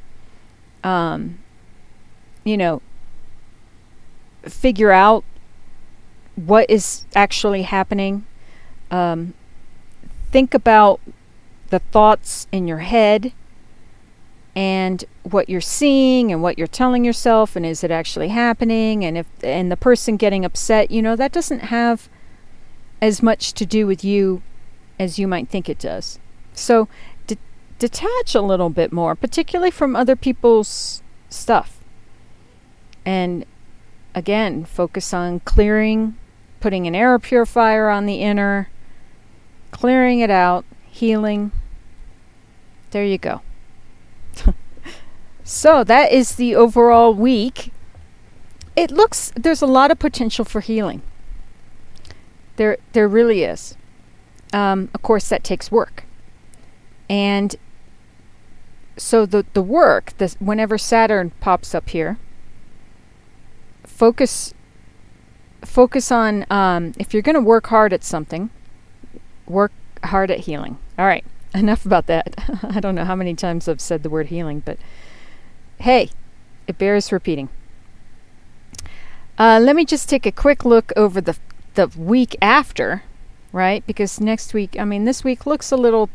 um, 0.83 1.39
you 2.43 2.57
know, 2.57 2.81
figure 4.43 4.91
out 4.91 5.23
what 6.47 6.69
is 6.69 7.05
actually 7.15 7.63
happening. 7.63 8.25
Um, 8.89 9.33
think 10.31 10.53
about 10.53 10.99
the 11.69 11.79
thoughts 11.79 12.47
in 12.51 12.67
your 12.67 12.79
head 12.79 13.31
and 14.55 15.05
what 15.23 15.49
you're 15.49 15.61
seeing 15.61 16.31
and 16.31 16.41
what 16.41 16.57
you're 16.57 16.67
telling 16.67 17.05
yourself 17.05 17.55
and 17.55 17.65
is 17.65 17.83
it 17.83 17.91
actually 17.91 18.27
happening 18.27 19.05
and 19.05 19.17
if 19.17 19.27
and 19.41 19.71
the 19.71 19.77
person 19.77 20.17
getting 20.17 20.43
upset 20.43 20.91
you 20.91 21.01
know 21.01 21.15
that 21.15 21.31
doesn't 21.31 21.59
have 21.59 22.09
as 23.01 23.23
much 23.23 23.53
to 23.53 23.65
do 23.65 23.87
with 23.87 24.03
you 24.03 24.41
as 24.99 25.17
you 25.17 25.25
might 25.25 25.47
think 25.47 25.69
it 25.69 25.79
does 25.79 26.19
so 26.53 26.89
detach 27.81 28.35
a 28.35 28.41
little 28.41 28.69
bit 28.69 28.93
more, 28.93 29.15
particularly 29.15 29.71
from 29.71 29.95
other 29.95 30.15
people's 30.15 31.01
stuff. 31.29 31.79
And 33.03 33.43
again, 34.13 34.65
focus 34.65 35.15
on 35.15 35.39
clearing, 35.39 36.15
putting 36.61 36.87
an 36.87 36.95
air 36.95 37.19
purifier 37.19 37.89
on 37.89 38.05
the 38.05 38.21
inner, 38.21 38.69
clearing 39.71 40.19
it 40.19 40.29
out, 40.29 40.63
healing. 40.89 41.51
There 42.91 43.03
you 43.03 43.17
go. 43.17 43.41
so 45.43 45.83
that 45.83 46.11
is 46.11 46.35
the 46.35 46.55
overall 46.55 47.13
week. 47.13 47.73
It 48.75 48.91
looks 48.91 49.33
there's 49.35 49.61
a 49.61 49.67
lot 49.67 49.91
of 49.91 49.99
potential 49.99 50.45
for 50.45 50.61
healing. 50.61 51.01
There 52.55 52.77
there 52.93 53.07
really 53.07 53.43
is. 53.43 53.75
Um, 54.53 54.89
of 54.93 55.01
course, 55.01 55.29
that 55.29 55.43
takes 55.43 55.71
work. 55.71 56.05
And 57.09 57.55
so 58.97 59.25
the 59.25 59.45
the 59.53 59.61
work, 59.61 60.13
this 60.17 60.35
whenever 60.39 60.77
Saturn 60.77 61.31
pops 61.39 61.73
up 61.73 61.89
here, 61.89 62.17
focus 63.83 64.53
focus 65.63 66.11
on 66.11 66.45
um, 66.49 66.93
if 66.97 67.13
you're 67.13 67.21
going 67.21 67.35
to 67.35 67.41
work 67.41 67.67
hard 67.67 67.93
at 67.93 68.03
something, 68.03 68.49
work 69.47 69.71
hard 70.03 70.31
at 70.31 70.41
healing. 70.41 70.77
All 70.97 71.05
right, 71.05 71.25
enough 71.53 71.85
about 71.85 72.07
that. 72.07 72.33
I 72.63 72.79
don't 72.79 72.95
know 72.95 73.05
how 73.05 73.15
many 73.15 73.35
times 73.35 73.67
I've 73.67 73.81
said 73.81 74.03
the 74.03 74.09
word 74.09 74.27
healing, 74.27 74.61
but 74.65 74.77
hey, 75.79 76.09
it 76.67 76.77
bears 76.77 77.11
repeating. 77.11 77.49
Uh, 79.37 79.59
let 79.61 79.75
me 79.75 79.85
just 79.85 80.07
take 80.07 80.25
a 80.25 80.31
quick 80.31 80.65
look 80.65 80.91
over 80.95 81.21
the 81.21 81.37
the 81.73 81.87
week 81.97 82.35
after, 82.41 83.03
right? 83.51 83.85
Because 83.87 84.19
next 84.19 84.53
week, 84.53 84.75
I 84.77 84.83
mean, 84.83 85.05
this 85.05 85.23
week 85.23 85.45
looks 85.45 85.71
a 85.71 85.77
little, 85.77 86.09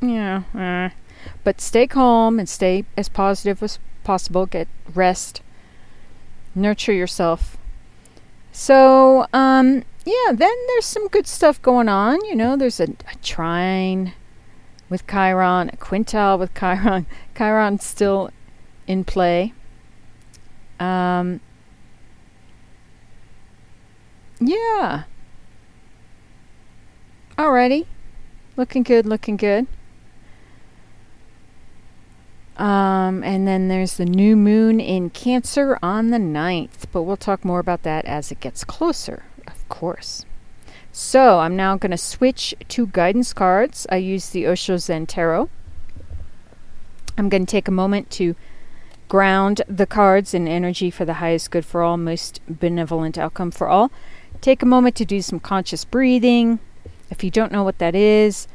yeah, 0.00 0.42
uh, 0.54 0.88
but 1.44 1.60
stay 1.60 1.86
calm 1.86 2.38
and 2.38 2.48
stay 2.48 2.84
as 2.96 3.08
positive 3.08 3.62
as 3.62 3.78
possible. 4.04 4.46
Get 4.46 4.68
rest. 4.94 5.42
Nurture 6.54 6.92
yourself. 6.92 7.56
So, 8.52 9.26
um, 9.32 9.82
yeah, 10.04 10.32
then 10.32 10.54
there's 10.68 10.84
some 10.84 11.08
good 11.08 11.26
stuff 11.26 11.60
going 11.62 11.88
on. 11.88 12.22
You 12.26 12.36
know, 12.36 12.56
there's 12.56 12.78
a, 12.80 12.84
a 12.84 13.16
trine 13.22 14.12
with 14.90 15.06
Chiron, 15.06 15.70
a 15.70 15.76
quintile 15.76 16.38
with 16.38 16.54
Chiron. 16.54 17.06
Chiron's 17.36 17.84
still 17.84 18.30
in 18.86 19.04
play. 19.04 19.54
Um, 20.78 21.40
yeah. 24.38 25.04
Alrighty. 27.38 27.86
Looking 28.56 28.82
good, 28.82 29.06
looking 29.06 29.38
good. 29.38 29.66
Um, 32.56 33.24
and 33.24 33.48
then 33.48 33.68
there's 33.68 33.96
the 33.96 34.04
new 34.04 34.36
moon 34.36 34.78
in 34.78 35.10
Cancer 35.10 35.78
on 35.82 36.10
the 36.10 36.18
9th, 36.18 36.84
but 36.92 37.02
we'll 37.02 37.16
talk 37.16 37.44
more 37.44 37.60
about 37.60 37.82
that 37.82 38.04
as 38.04 38.30
it 38.30 38.40
gets 38.40 38.62
closer, 38.62 39.24
of 39.46 39.68
course. 39.68 40.26
So 40.92 41.38
I'm 41.38 41.56
now 41.56 41.76
going 41.76 41.90
to 41.92 41.98
switch 41.98 42.54
to 42.68 42.86
guidance 42.86 43.32
cards. 43.32 43.86
I 43.90 43.96
use 43.96 44.28
the 44.28 44.46
Osho 44.46 44.76
Zen 44.76 45.06
Tarot. 45.06 45.48
I'm 47.16 47.30
going 47.30 47.46
to 47.46 47.50
take 47.50 47.68
a 47.68 47.72
moment 47.72 48.10
to 48.12 48.36
ground 49.08 49.62
the 49.68 49.86
cards 49.86 50.34
in 50.34 50.46
energy 50.46 50.90
for 50.90 51.06
the 51.06 51.14
highest 51.14 51.50
good 51.50 51.64
for 51.64 51.82
all, 51.82 51.96
most 51.96 52.40
benevolent 52.48 53.16
outcome 53.16 53.50
for 53.50 53.68
all. 53.68 53.90
Take 54.42 54.62
a 54.62 54.66
moment 54.66 54.96
to 54.96 55.04
do 55.06 55.22
some 55.22 55.40
conscious 55.40 55.84
breathing. 55.84 56.58
If 57.10 57.24
you 57.24 57.30
don't 57.30 57.52
know 57.52 57.64
what 57.64 57.78
that 57.78 57.94
is, 57.94 58.46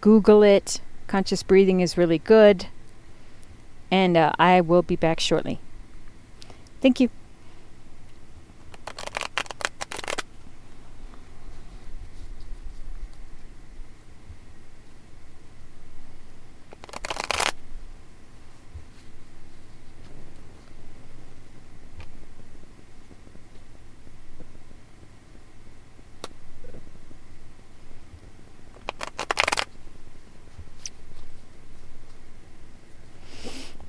Google 0.00 0.42
it. 0.42 0.80
Conscious 1.08 1.42
breathing 1.42 1.80
is 1.80 1.98
really 1.98 2.18
good. 2.18 2.66
And 3.92 4.16
uh, 4.16 4.32
I 4.38 4.60
will 4.62 4.82
be 4.82 4.96
back 4.96 5.20
shortly. 5.20 5.60
Thank 6.80 6.98
you. 6.98 7.10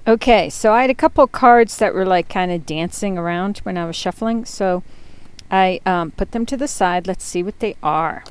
Okay, 0.06 0.50
so 0.50 0.74
I 0.74 0.82
had 0.82 0.90
a 0.90 0.96
couple 0.96 1.26
cards 1.28 1.78
that 1.78 1.94
were 1.94 2.06
like 2.06 2.28
kind 2.28 2.52
of 2.52 2.66
dancing 2.66 3.18
around 3.18 3.60
when 3.60 3.78
I 3.78 3.86
was 3.86 3.96
shuffling, 3.96 4.44
so 4.44 4.84
I 5.50 5.80
um, 5.86 6.12
put 6.12 6.32
them 6.34 6.46
to 6.48 6.58
the 6.58 6.68
side. 6.68 7.08
Let's 7.08 7.24
see 7.24 7.42
what 7.42 7.60
they 7.60 7.78
are. 7.82 8.26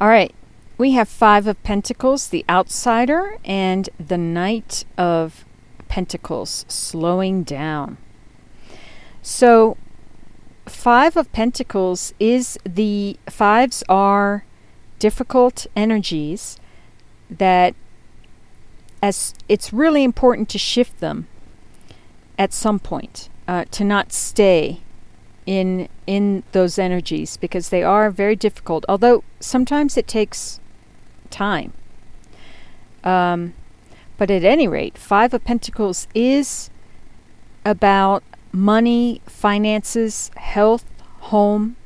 All 0.00 0.08
right, 0.08 0.34
we 0.78 0.92
have 0.92 1.10
Five 1.10 1.46
of 1.46 1.62
Pentacles, 1.62 2.28
the 2.28 2.42
outsider, 2.48 3.36
and 3.44 3.90
the 3.98 4.16
Knight 4.16 4.86
of 4.96 5.44
Pentacles, 5.88 6.64
slowing 6.66 7.42
down. 7.42 7.98
So, 9.20 9.76
Five 10.64 11.18
of 11.18 11.30
Pentacles 11.32 12.14
is 12.18 12.58
the 12.64 13.18
fives 13.28 13.84
are 13.90 14.44
difficult 14.98 15.66
energies 15.76 16.58
that 17.28 17.74
as 19.02 19.34
it's 19.48 19.72
really 19.72 20.04
important 20.04 20.48
to 20.50 20.58
shift 20.58 21.00
them 21.00 21.26
at 22.38 22.52
some 22.52 22.78
point 22.78 23.28
uh, 23.46 23.64
to 23.70 23.84
not 23.84 24.12
stay 24.12 24.80
in 25.46 25.88
in 26.06 26.42
those 26.52 26.78
energies 26.78 27.36
because 27.36 27.70
they 27.70 27.82
are 27.82 28.10
very 28.10 28.36
difficult 28.36 28.84
although 28.88 29.24
sometimes 29.40 29.96
it 29.96 30.06
takes 30.06 30.60
time. 31.30 31.72
Um, 33.04 33.54
but 34.16 34.30
at 34.30 34.44
any 34.44 34.68
rate 34.68 34.98
five 34.98 35.32
of 35.32 35.44
pentacles 35.44 36.06
is 36.14 36.70
about 37.64 38.22
money 38.52 39.20
finances 39.26 40.30
health 40.36 40.84
home 41.20 41.76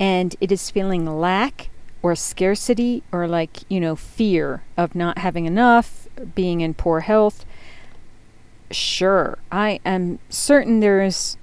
and 0.00 0.36
it 0.40 0.52
is 0.52 0.70
feeling 0.70 1.06
lack 1.06 1.70
or 2.02 2.14
scarcity 2.14 3.02
or 3.10 3.26
like 3.26 3.58
you 3.68 3.80
know 3.80 3.96
fear 3.96 4.62
of 4.76 4.94
not 4.94 5.18
having 5.18 5.46
enough 5.46 6.07
being 6.34 6.60
in 6.60 6.74
poor 6.74 7.00
health. 7.00 7.44
Sure, 8.70 9.38
I 9.50 9.80
am 9.84 10.18
certain 10.28 10.80
there's 10.80 11.36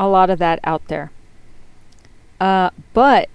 a 0.00 0.08
lot 0.08 0.30
of 0.30 0.38
that 0.38 0.58
out 0.64 0.86
there. 0.88 1.10
Uh, 2.40 2.70
but 2.92 3.28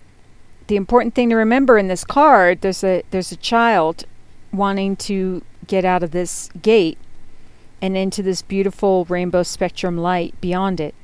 the 0.68 0.76
important 0.76 1.16
thing 1.16 1.30
to 1.30 1.36
remember 1.36 1.78
in 1.78 1.88
this 1.88 2.04
card, 2.04 2.62
there's 2.62 2.84
a 2.84 3.04
there's 3.12 3.32
a 3.32 3.38
child 3.38 4.06
wanting 4.52 4.96
to 4.96 5.44
get 5.66 5.86
out 5.86 6.04
of 6.04 6.12
this 6.12 6.50
gate 6.62 6.98
and 7.82 7.96
into 7.96 8.24
this 8.24 8.42
beautiful 8.42 9.06
rainbow 9.06 9.44
spectrum 9.44 9.98
light 9.98 10.40
beyond 10.42 10.80
it. 10.80 10.96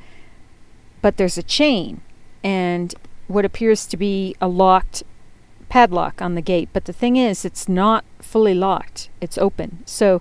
But 1.01 1.17
there's 1.17 1.37
a 1.37 1.43
chain 1.43 2.01
and 2.43 2.93
what 3.27 3.45
appears 3.45 3.85
to 3.87 3.97
be 3.97 4.35
a 4.41 4.47
locked 4.47 5.03
padlock 5.69 6.21
on 6.21 6.35
the 6.35 6.41
gate. 6.41 6.69
But 6.73 6.85
the 6.85 6.93
thing 6.93 7.15
is, 7.15 7.45
it's 7.45 7.69
not 7.69 8.03
fully 8.33 8.55
locked, 8.55 9.09
it's 9.21 9.37
open. 9.37 9.83
So 9.85 10.19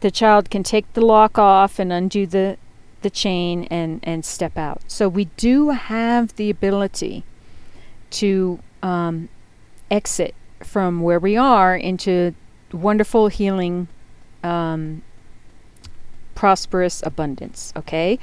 the 0.00 0.10
child 0.10 0.50
can 0.50 0.62
take 0.62 0.92
the 0.92 1.00
lock 1.00 1.38
off 1.38 1.78
and 1.78 1.90
undo 1.90 2.26
the, 2.26 2.58
the 3.00 3.08
chain 3.08 3.64
and, 3.70 4.00
and 4.02 4.22
step 4.22 4.58
out. 4.58 4.82
So 4.86 5.08
we 5.08 5.24
do 5.38 5.70
have 5.70 6.36
the 6.36 6.50
ability 6.50 7.24
to 8.10 8.58
um, 8.82 9.30
exit 9.90 10.34
from 10.62 11.00
where 11.00 11.18
we 11.18 11.38
are 11.38 11.74
into 11.74 12.34
wonderful 12.70 13.28
healing 13.28 13.88
um, 14.44 15.02
prosperous 16.34 17.02
abundance 17.06 17.72
okay 17.74 18.18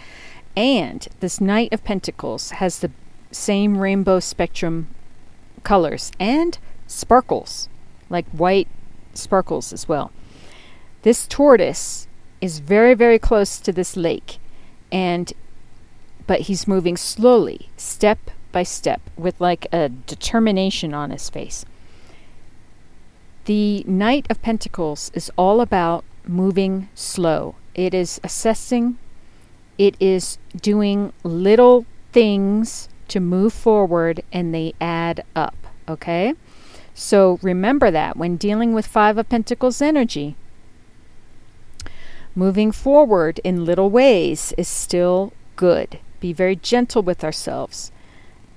and 0.56 1.08
this 1.20 1.42
knight 1.42 1.74
of 1.74 1.84
pentacles 1.84 2.52
has 2.52 2.80
the 2.80 2.92
same 3.32 3.78
rainbow 3.80 4.20
spectrum 4.20 4.88
colors 5.64 6.12
and 6.20 6.60
sparkles, 6.88 7.70
like 8.10 8.28
white 8.30 8.68
sparkles 9.18 9.74
as 9.74 9.88
well. 9.88 10.12
This 11.04 11.28
tortoise 11.28 12.08
is 12.42 12.60
very, 12.60 12.94
very 12.94 13.20
close 13.20 13.60
to 13.60 13.72
this 13.72 13.96
lake, 13.96 14.38
and 14.92 15.34
but 16.26 16.42
he's 16.42 16.68
moving 16.68 16.96
slowly, 16.96 17.70
step 17.76 18.32
by 18.52 18.64
step, 18.64 19.02
with 19.18 19.40
like 19.42 19.68
a 19.74 19.90
determination 19.90 20.94
on 20.94 21.10
his 21.10 21.30
face. 21.30 21.66
The 23.46 23.84
Knight 23.86 24.26
of 24.30 24.42
Pentacles 24.42 25.12
is 25.14 25.30
all 25.38 25.60
about 25.60 26.06
moving 26.26 26.88
slow. 26.96 27.56
It 27.76 27.94
is 27.94 28.22
assessing, 28.24 28.98
it 29.78 29.98
is 30.00 30.38
doing 30.62 31.12
little 31.24 31.86
things 32.14 32.88
to 33.10 33.20
move 33.20 33.52
forward 33.52 34.24
and 34.32 34.54
they 34.54 34.74
add 34.80 35.26
up. 35.36 35.56
Okay? 35.90 36.36
So 36.94 37.40
remember 37.42 37.90
that 37.92 38.18
when 38.18 38.38
dealing 38.38 38.74
with 38.74 38.86
Five 38.86 39.18
of 39.18 39.30
Pentacles 39.30 39.82
energy. 39.82 40.36
Moving 42.36 42.72
forward 42.72 43.40
in 43.44 43.66
little 43.66 43.90
ways 43.90 44.54
is 44.58 44.68
still 44.68 45.34
good. 45.56 46.00
Be 46.20 46.34
very 46.34 46.56
gentle 46.56 47.04
with 47.04 47.24
ourselves. 47.24 47.92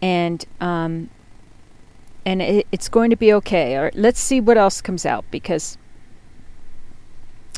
And 0.01 0.44
um, 0.61 1.11
and 2.25 2.42
it, 2.42 2.66
it's 2.72 2.88
going 2.88 3.11
to 3.11 3.16
be 3.16 3.33
okay. 3.33 3.77
Right, 3.77 3.94
let's 3.94 4.20
see 4.20 4.40
what 4.40 4.59
else 4.59 4.81
comes 4.81 5.07
out 5.07 5.25
because 5.31 5.79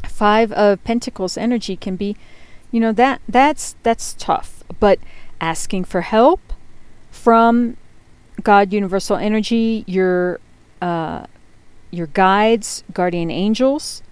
Five 0.04 0.52
of 0.52 0.82
Pentacles 0.84 1.36
energy 1.36 1.76
can 1.76 1.96
be, 1.96 2.16
you 2.70 2.80
know, 2.80 2.92
that 2.92 3.20
that's 3.28 3.76
that's 3.82 4.14
tough. 4.14 4.64
But 4.80 4.98
asking 5.40 5.84
for 5.84 6.02
help, 6.02 6.40
from 7.10 7.76
God 8.42 8.72
Universal 8.72 9.16
Energy, 9.16 9.84
your 9.86 10.40
uh, 10.80 11.26
your 11.90 12.06
guides, 12.08 12.84
guardian 12.92 13.30
angels, 13.30 14.02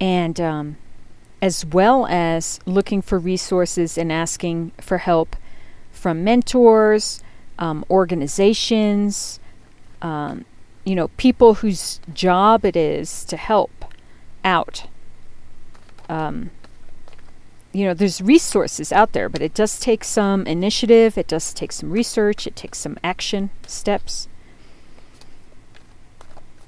and 0.00 0.40
um, 0.40 0.76
as 1.40 1.64
well 1.64 2.06
as 2.06 2.60
looking 2.66 3.02
for 3.02 3.18
resources 3.18 3.98
and 3.98 4.12
asking 4.12 4.72
for 4.80 4.98
help 4.98 5.36
from 5.90 6.24
mentors, 6.24 7.22
um, 7.58 7.84
organizations, 7.90 9.40
um, 10.00 10.44
you 10.84 10.94
know, 10.94 11.08
people 11.16 11.54
whose 11.54 12.00
job 12.12 12.64
it 12.64 12.76
is 12.76 13.24
to 13.24 13.36
help 13.36 13.84
out. 14.44 14.86
Um, 16.08 16.50
you 17.72 17.86
know, 17.86 17.94
there's 17.94 18.20
resources 18.20 18.92
out 18.92 19.12
there, 19.12 19.28
but 19.28 19.40
it 19.40 19.54
does 19.54 19.78
take 19.78 20.04
some 20.04 20.46
initiative, 20.46 21.16
it 21.16 21.28
does 21.28 21.54
take 21.54 21.72
some 21.72 21.90
research, 21.90 22.46
it 22.46 22.54
takes 22.54 22.78
some 22.78 22.98
action 23.02 23.50
steps. 23.66 24.28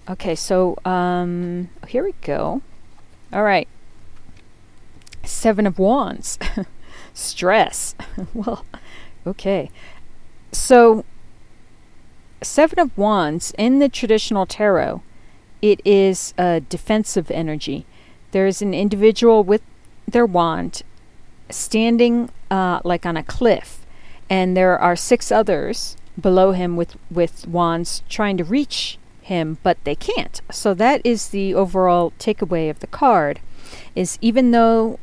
Okay, 0.08 0.34
so 0.34 0.76
um, 0.84 1.70
here 1.88 2.04
we 2.04 2.12
go. 2.20 2.60
All 3.32 3.42
right. 3.42 3.66
Seven 5.22 5.66
of 5.66 5.78
Wands. 5.78 6.38
Stress. 7.14 7.94
well, 8.34 8.66
okay. 9.26 9.70
so, 10.52 11.04
Seven 12.42 12.78
of 12.78 12.96
Wands 12.98 13.54
in 13.56 13.78
the 13.78 13.88
traditional 13.88 14.44
tarot, 14.44 15.02
it 15.62 15.80
is 15.86 16.34
a 16.36 16.60
defensive 16.60 17.30
energy. 17.30 17.86
There 18.32 18.46
is 18.46 18.60
an 18.60 18.74
individual 18.74 19.42
with 19.42 19.62
their 20.06 20.26
wand 20.26 20.82
standing 21.48 22.28
uh, 22.50 22.80
like 22.84 23.06
on 23.06 23.16
a 23.16 23.22
cliff, 23.22 23.86
and 24.28 24.54
there 24.54 24.78
are 24.78 24.96
six 24.96 25.32
others 25.32 25.96
below 26.20 26.52
him 26.52 26.76
with, 26.76 26.96
with 27.10 27.46
wands 27.48 28.02
trying 28.10 28.36
to 28.36 28.44
reach 28.44 28.98
him, 29.24 29.58
but 29.62 29.82
they 29.84 29.94
can't. 29.94 30.40
So 30.50 30.74
that 30.74 31.00
is 31.04 31.28
the 31.28 31.54
overall 31.54 32.12
takeaway 32.18 32.70
of 32.70 32.80
the 32.80 32.86
card 32.86 33.40
is 33.94 34.18
even 34.20 34.50
though 34.50 34.98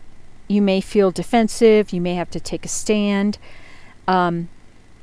you 0.48 0.62
may 0.62 0.82
feel 0.82 1.12
defensive, 1.12 1.92
you 1.92 2.02
may 2.02 2.14
have 2.16 2.30
to 2.32 2.40
take 2.40 2.66
a 2.66 2.68
stand, 2.68 3.38
um, 4.08 4.50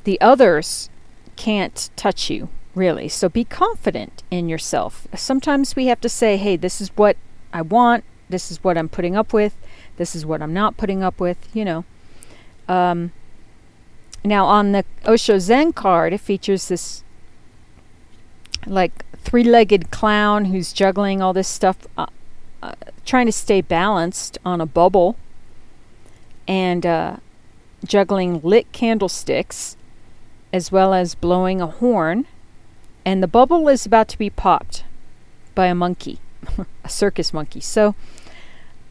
the 0.04 0.20
others 0.20 0.88
can't 1.36 1.90
touch 1.96 2.30
you, 2.30 2.48
really. 2.74 3.08
So 3.08 3.28
be 3.28 3.44
confident 3.44 4.22
in 4.30 4.48
yourself. 4.48 5.08
Sometimes 5.14 5.74
we 5.74 5.86
have 5.86 6.00
to 6.02 6.08
say, 6.08 6.36
hey, 6.36 6.56
this 6.56 6.80
is 6.80 6.88
what 6.96 7.16
I 7.52 7.62
want, 7.62 8.04
this 8.28 8.50
is 8.50 8.62
what 8.62 8.78
I'm 8.78 8.88
putting 8.88 9.16
up 9.16 9.32
with, 9.32 9.56
this 9.96 10.14
is 10.14 10.24
what 10.24 10.42
I'm 10.42 10.54
not 10.54 10.76
putting 10.76 11.02
up 11.02 11.18
with, 11.18 11.48
you 11.54 11.64
know. 11.64 11.84
Um, 12.68 13.12
now, 14.24 14.44
on 14.44 14.72
the 14.72 14.84
Osho 15.06 15.38
Zen 15.38 15.72
card, 15.72 16.12
it 16.12 16.20
features 16.20 16.68
this 16.68 17.02
like 18.68 19.04
three 19.16 19.44
legged 19.44 19.90
clown 19.90 20.46
who's 20.46 20.72
juggling 20.72 21.20
all 21.20 21.32
this 21.32 21.48
stuff, 21.48 21.86
uh, 21.96 22.06
uh, 22.62 22.72
trying 23.04 23.26
to 23.26 23.32
stay 23.32 23.60
balanced 23.60 24.38
on 24.44 24.60
a 24.60 24.66
bubble 24.66 25.16
and 26.46 26.86
uh, 26.86 27.16
juggling 27.84 28.40
lit 28.42 28.70
candlesticks 28.72 29.76
as 30.52 30.72
well 30.72 30.94
as 30.94 31.14
blowing 31.14 31.60
a 31.60 31.66
horn. 31.66 32.26
And 33.04 33.22
the 33.22 33.28
bubble 33.28 33.68
is 33.68 33.86
about 33.86 34.08
to 34.08 34.18
be 34.18 34.30
popped 34.30 34.84
by 35.54 35.66
a 35.66 35.74
monkey, 35.74 36.20
a 36.84 36.88
circus 36.88 37.32
monkey. 37.32 37.60
So, 37.60 37.94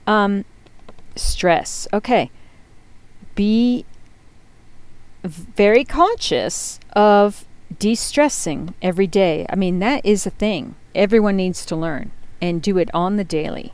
um, 0.06 0.46
stress. 1.16 1.88
Okay. 1.94 2.32
Be 3.36 3.86
very 5.24 5.84
conscious 5.84 6.80
of 6.94 7.47
de 7.80 7.96
stressing 7.96 8.74
every 8.82 9.08
day. 9.08 9.46
I 9.50 9.56
mean, 9.56 9.80
that 9.80 10.06
is 10.06 10.26
a 10.26 10.32
thing 10.32 10.76
everyone 10.96 11.36
needs 11.36 11.66
to 11.66 11.76
learn 11.76 12.12
and 12.42 12.62
do 12.62 12.78
it 12.78 12.90
on 12.94 13.18
the 13.18 13.24
daily. 13.24 13.74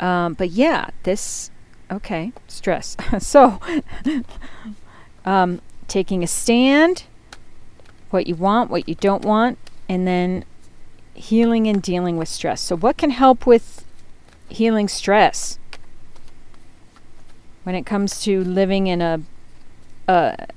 Um, 0.00 0.34
but 0.34 0.50
yeah, 0.50 0.90
this, 1.04 1.50
okay, 1.90 2.32
stress. 2.48 2.96
so, 3.18 3.60
um, 5.24 5.60
taking 5.88 6.22
a 6.22 6.26
stand, 6.26 7.04
what 8.10 8.26
you 8.26 8.34
want, 8.34 8.70
what 8.70 8.88
you 8.88 8.94
don't 8.96 9.24
want, 9.24 9.58
and 9.88 10.06
then 10.06 10.44
healing 11.14 11.66
and 11.66 11.82
dealing 11.82 12.16
with 12.16 12.28
stress. 12.28 12.60
So, 12.60 12.76
what 12.76 12.96
can 12.96 13.10
help 13.10 13.46
with 13.46 13.84
healing 14.48 14.88
stress 14.88 15.58
when 17.62 17.74
it 17.74 17.86
comes 17.86 18.20
to 18.22 18.44
living 18.44 18.86
in 18.86 19.00
a, 19.00 19.20
a 20.06 20.48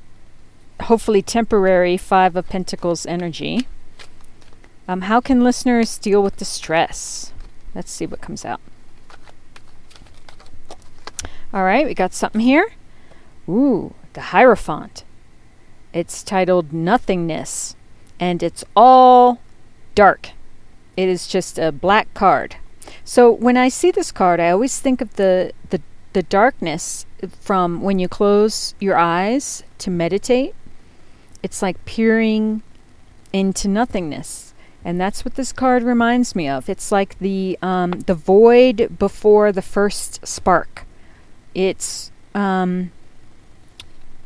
hopefully 0.82 1.22
temporary 1.22 1.98
Five 1.98 2.36
of 2.36 2.50
Pentacles 2.50 3.06
energy? 3.06 3.68
Um, 4.88 5.02
how 5.02 5.20
can 5.20 5.44
listeners 5.44 5.98
deal 5.98 6.24
with 6.24 6.38
the 6.38 6.46
stress? 6.46 7.34
Let's 7.76 7.92
see 7.92 8.06
what 8.06 8.22
comes 8.22 8.46
out. 8.46 8.62
All 11.54 11.64
right, 11.64 11.86
we 11.86 11.94
got 11.94 12.14
something 12.14 12.42
here. 12.42 12.72
Ooh, 13.50 13.94
the 14.14 14.22
Hierophant. 14.22 15.04
It's 15.94 16.24
titled 16.24 16.74
Nothingness, 16.74 17.76
and 18.20 18.44
it's 18.44 18.64
all 18.76 19.40
dark. 19.96 20.30
It 20.96 21.10
is 21.10 21.28
just 21.28 21.58
a 21.58 21.72
black 21.72 22.14
card. 22.14 22.58
So 23.04 23.32
when 23.32 23.58
I 23.58 23.70
see 23.70 23.92
this 23.92 24.12
card, 24.12 24.40
I 24.40 24.50
always 24.50 24.80
think 24.80 25.02
of 25.02 25.16
the, 25.16 25.52
the, 25.70 25.82
the 26.14 26.24
darkness 26.24 27.06
from 27.40 27.82
when 27.82 28.00
you 28.00 28.08
close 28.08 28.76
your 28.80 28.98
eyes 28.98 29.64
to 29.80 29.90
meditate. 29.90 30.54
It's 31.48 31.62
like 31.62 31.86
peering 31.86 32.62
into 33.32 33.70
nothingness. 33.70 34.54
And 34.84 35.00
that's 35.00 35.24
what 35.24 35.36
this 35.36 35.54
card 35.54 35.82
reminds 35.82 36.36
me 36.36 36.50
of. 36.50 36.68
It's 36.68 36.92
like 36.92 37.18
the 37.20 37.58
um, 37.62 37.92
the 38.02 38.14
void 38.14 38.98
before 39.00 39.54
the 39.54 39.62
first 39.62 40.28
spark. 40.28 40.86
It's 41.56 42.12
um, 42.36 42.92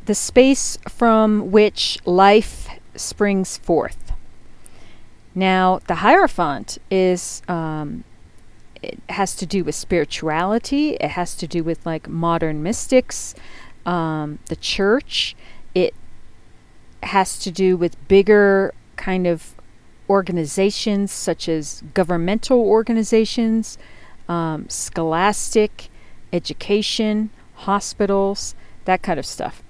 the 0.06 0.16
space 0.16 0.80
from 0.90 1.52
which 1.52 2.00
life 2.06 2.68
springs 2.96 3.58
forth. 3.58 4.14
Now, 5.36 5.80
the 5.86 5.98
Hierophant 6.02 6.80
is, 6.90 7.44
um, 7.48 8.04
it 8.82 8.98
has 9.10 9.36
to 9.36 9.46
do 9.46 9.64
with 9.64 9.76
spirituality, 9.76 10.96
it 10.96 11.12
has 11.12 11.36
to 11.36 11.46
do 11.46 11.64
with 11.64 11.86
like 11.86 12.10
modern 12.10 12.64
mystics, 12.64 13.36
um, 13.86 14.40
the 14.48 14.56
church. 14.56 15.36
Has 17.04 17.40
to 17.40 17.52
do 17.52 17.78
with 17.78 18.08
bigger 18.08 18.74
kind 18.96 19.28
of 19.28 19.56
organizations 20.10 21.12
such 21.12 21.48
as 21.48 21.84
governmental 21.94 22.60
organizations, 22.60 23.78
um, 24.28 24.68
scholastic, 24.70 25.90
education, 26.34 27.30
hospitals, 27.56 28.56
that 28.86 29.02
kind 29.02 29.20
of 29.20 29.26
stuff. 29.26 29.64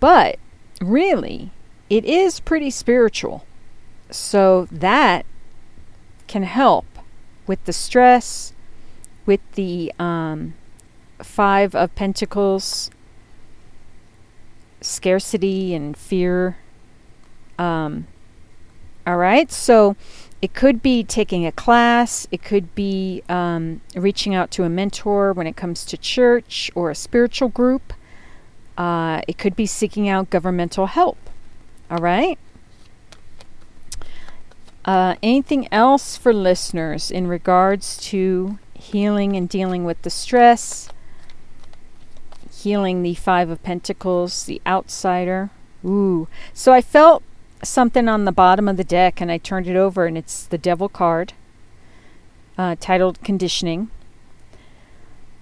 But 0.00 0.38
really, 0.80 1.50
it 1.90 2.04
is 2.04 2.40
pretty 2.40 2.70
spiritual. 2.70 3.44
So 4.10 4.66
that 4.70 5.26
can 6.26 6.42
help 6.42 6.86
with 7.46 7.64
the 7.64 7.72
stress, 7.72 8.52
with 9.26 9.40
the 9.52 9.92
um, 9.98 10.54
Five 11.22 11.74
of 11.74 11.94
Pentacles, 11.94 12.90
scarcity 14.80 15.74
and 15.74 15.96
fear. 15.96 16.56
Um, 17.58 18.06
all 19.06 19.16
right, 19.16 19.50
so 19.50 19.96
it 20.40 20.54
could 20.54 20.82
be 20.82 21.02
taking 21.02 21.46
a 21.46 21.52
class, 21.52 22.28
it 22.30 22.42
could 22.42 22.74
be 22.74 23.22
um, 23.28 23.80
reaching 23.94 24.34
out 24.34 24.50
to 24.52 24.64
a 24.64 24.68
mentor 24.68 25.32
when 25.32 25.46
it 25.46 25.56
comes 25.56 25.84
to 25.86 25.96
church 25.96 26.70
or 26.74 26.90
a 26.90 26.94
spiritual 26.94 27.48
group. 27.48 27.92
Uh, 28.76 29.22
it 29.26 29.38
could 29.38 29.56
be 29.56 29.66
seeking 29.66 30.08
out 30.08 30.30
governmental 30.30 30.86
help. 30.86 31.18
All 31.90 31.98
right. 31.98 32.38
Uh, 34.84 35.16
anything 35.22 35.66
else 35.72 36.16
for 36.16 36.32
listeners 36.32 37.10
in 37.10 37.26
regards 37.26 37.96
to 37.96 38.58
healing 38.74 39.36
and 39.36 39.48
dealing 39.48 39.84
with 39.84 40.00
the 40.02 40.10
stress, 40.10 40.88
healing 42.58 43.02
the 43.02 43.14
Five 43.14 43.50
of 43.50 43.62
Pentacles, 43.62 44.44
the 44.44 44.60
outsider? 44.66 45.50
Ooh. 45.84 46.28
So 46.52 46.72
I 46.72 46.80
felt 46.80 47.22
something 47.62 48.08
on 48.08 48.24
the 48.24 48.32
bottom 48.32 48.68
of 48.68 48.76
the 48.76 48.84
deck 48.84 49.20
and 49.20 49.30
I 49.30 49.38
turned 49.38 49.66
it 49.66 49.76
over 49.76 50.06
and 50.06 50.18
it's 50.18 50.44
the 50.44 50.58
Devil 50.58 50.88
card 50.88 51.32
uh, 52.56 52.76
titled 52.80 53.22
Conditioning. 53.22 53.90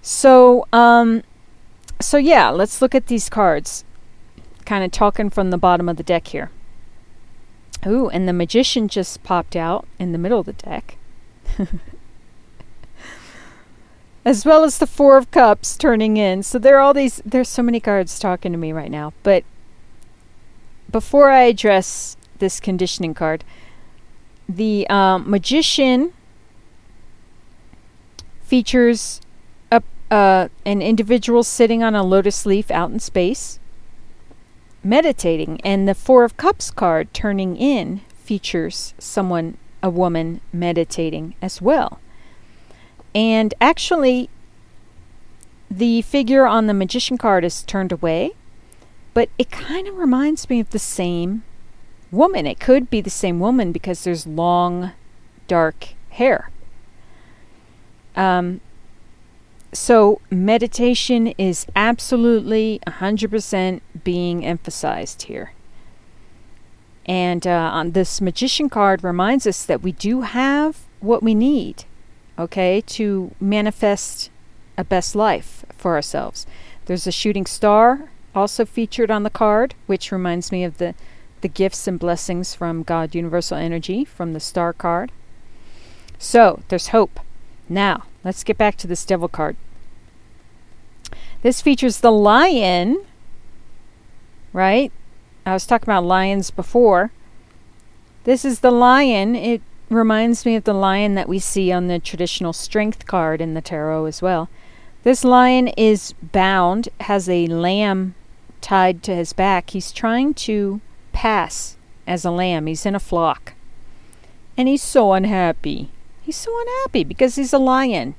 So, 0.01 0.67
um, 0.71 1.23
so 1.99 2.17
yeah, 2.17 2.49
let's 2.49 2.81
look 2.81 2.95
at 2.95 3.07
these 3.07 3.29
cards. 3.29 3.83
Kind 4.65 4.83
of 4.83 4.91
talking 4.91 5.29
from 5.29 5.49
the 5.49 5.57
bottom 5.57 5.89
of 5.89 5.97
the 5.97 6.03
deck 6.03 6.27
here. 6.27 6.51
Ooh, 7.85 8.09
and 8.09 8.27
the 8.27 8.33
magician 8.33 8.87
just 8.87 9.23
popped 9.23 9.55
out 9.55 9.87
in 9.99 10.11
the 10.11 10.17
middle 10.17 10.39
of 10.39 10.45
the 10.45 10.53
deck. 10.53 10.97
as 14.27 14.45
well 14.45 14.65
as 14.65 14.77
the 14.77 14.85
four 14.85 15.15
of 15.15 15.31
cups 15.31 15.77
turning 15.77 16.17
in. 16.17 16.43
So 16.43 16.59
there 16.59 16.75
are 16.75 16.81
all 16.81 16.93
these 16.93 17.21
there's 17.25 17.47
so 17.47 17.63
many 17.63 17.79
cards 17.79 18.19
talking 18.19 18.51
to 18.51 18.57
me 18.57 18.73
right 18.73 18.91
now. 18.91 19.13
But 19.23 19.45
before 20.91 21.29
I 21.29 21.43
address 21.43 22.17
this 22.39 22.59
conditioning 22.59 23.13
card, 23.13 23.45
the 24.49 24.85
um, 24.89 25.29
magician 25.29 26.11
features 28.41 29.21
uh, 30.09 30.47
an 30.65 30.81
individual 30.81 31.43
sitting 31.43 31.81
on 31.81 31.95
a 31.95 32.03
lotus 32.03 32.45
leaf 32.45 32.69
out 32.69 32.91
in 32.91 32.99
space, 32.99 33.59
meditating, 34.83 35.59
and 35.61 35.87
the 35.87 35.95
Four 35.95 36.23
of 36.23 36.37
Cups 36.37 36.71
card 36.71 37.13
turning 37.13 37.57
in 37.57 38.01
features 38.15 38.93
someone, 38.97 39.57
a 39.83 39.89
woman, 39.89 40.41
meditating 40.53 41.35
as 41.41 41.61
well. 41.61 41.99
And 43.13 43.53
actually, 43.59 44.29
the 45.69 46.01
figure 46.01 46.45
on 46.45 46.67
the 46.67 46.73
magician 46.73 47.17
card 47.17 47.43
is 47.43 47.63
turned 47.63 47.91
away, 47.91 48.31
but 49.13 49.29
it 49.37 49.49
kind 49.51 49.87
of 49.87 49.97
reminds 49.97 50.49
me 50.49 50.59
of 50.59 50.69
the 50.69 50.79
same 50.79 51.43
woman. 52.11 52.45
It 52.45 52.59
could 52.59 52.89
be 52.89 53.01
the 53.01 53.09
same 53.09 53.39
woman 53.39 53.71
because 53.71 54.03
there's 54.03 54.27
long, 54.27 54.91
dark 55.47 55.89
hair. 56.11 56.51
Um, 58.15 58.61
so, 59.73 60.21
meditation 60.31 61.27
is 61.37 61.67
absolutely 61.75 62.79
100% 62.87 63.81
being 64.03 64.45
emphasized 64.45 65.23
here. 65.23 65.51
And 67.05 67.45
uh, 67.45 67.69
on 67.73 67.91
this 67.91 68.19
magician 68.19 68.69
card 68.69 69.03
reminds 69.03 69.45
us 69.45 69.63
that 69.65 69.81
we 69.81 69.91
do 69.91 70.21
have 70.21 70.79
what 70.99 71.21
we 71.21 71.35
need, 71.35 71.85
okay, 72.37 72.81
to 72.81 73.31
manifest 73.39 74.29
a 74.77 74.83
best 74.83 75.15
life 75.15 75.65
for 75.71 75.95
ourselves. 75.95 76.45
There's 76.85 77.07
a 77.07 77.11
shooting 77.11 77.45
star 77.45 78.09
also 78.35 78.65
featured 78.65 79.09
on 79.09 79.23
the 79.23 79.29
card, 79.29 79.73
which 79.87 80.11
reminds 80.11 80.51
me 80.51 80.63
of 80.63 80.77
the, 80.77 80.93
the 81.41 81.47
gifts 81.47 81.87
and 81.87 81.99
blessings 81.99 82.53
from 82.53 82.83
God 82.83 83.15
Universal 83.15 83.57
Energy 83.57 84.05
from 84.05 84.33
the 84.33 84.39
star 84.39 84.73
card. 84.73 85.11
So 86.19 86.61
there's 86.67 86.89
hope. 86.89 87.19
Now, 87.67 88.03
let's 88.23 88.43
get 88.43 88.57
back 88.57 88.77
to 88.77 88.87
this 88.87 89.05
devil 89.05 89.27
card. 89.27 89.55
This 91.41 91.61
features 91.61 91.99
the 91.99 92.11
lion, 92.11 93.03
right? 94.53 94.91
I 95.45 95.53
was 95.53 95.65
talking 95.65 95.85
about 95.85 96.05
lions 96.05 96.51
before. 96.51 97.11
This 98.23 98.43
is 98.43 98.59
the 98.59 98.71
lion. 98.71 99.35
It 99.35 99.61
reminds 99.89 100.45
me 100.45 100.55
of 100.55 100.63
the 100.63 100.73
lion 100.73 101.15
that 101.15 101.29
we 101.29 101.39
see 101.39 101.71
on 101.71 101.87
the 101.87 101.99
traditional 101.99 102.53
strength 102.53 103.05
card 103.05 103.41
in 103.41 103.53
the 103.53 103.61
tarot 103.61 104.05
as 104.05 104.21
well. 104.21 104.49
This 105.03 105.23
lion 105.23 105.69
is 105.69 106.13
bound, 106.21 106.89
has 107.01 107.29
a 107.29 107.47
lamb 107.47 108.15
tied 108.59 109.03
to 109.03 109.15
his 109.15 109.31
back. 109.33 109.69
He's 109.69 109.91
trying 109.91 110.33
to 110.33 110.81
pass 111.13 111.77
as 112.05 112.25
a 112.25 112.31
lamb. 112.31 112.67
He's 112.67 112.85
in 112.85 112.95
a 112.95 112.99
flock. 112.99 113.53
And 114.57 114.67
he's 114.67 114.83
so 114.83 115.13
unhappy. 115.13 115.91
He's 116.21 116.35
so 116.35 116.51
unhappy 116.59 117.03
because 117.03 117.35
he's 117.35 117.53
a 117.53 117.59
lion, 117.59 118.15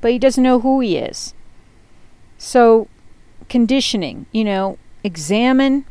but 0.00 0.12
he 0.12 0.18
doesn't 0.18 0.42
know 0.42 0.60
who 0.60 0.80
he 0.80 0.96
is. 0.96 1.34
So, 2.38 2.86
conditioning, 3.48 4.26
you 4.30 4.44
know, 4.44 4.78
examine. 5.02 5.86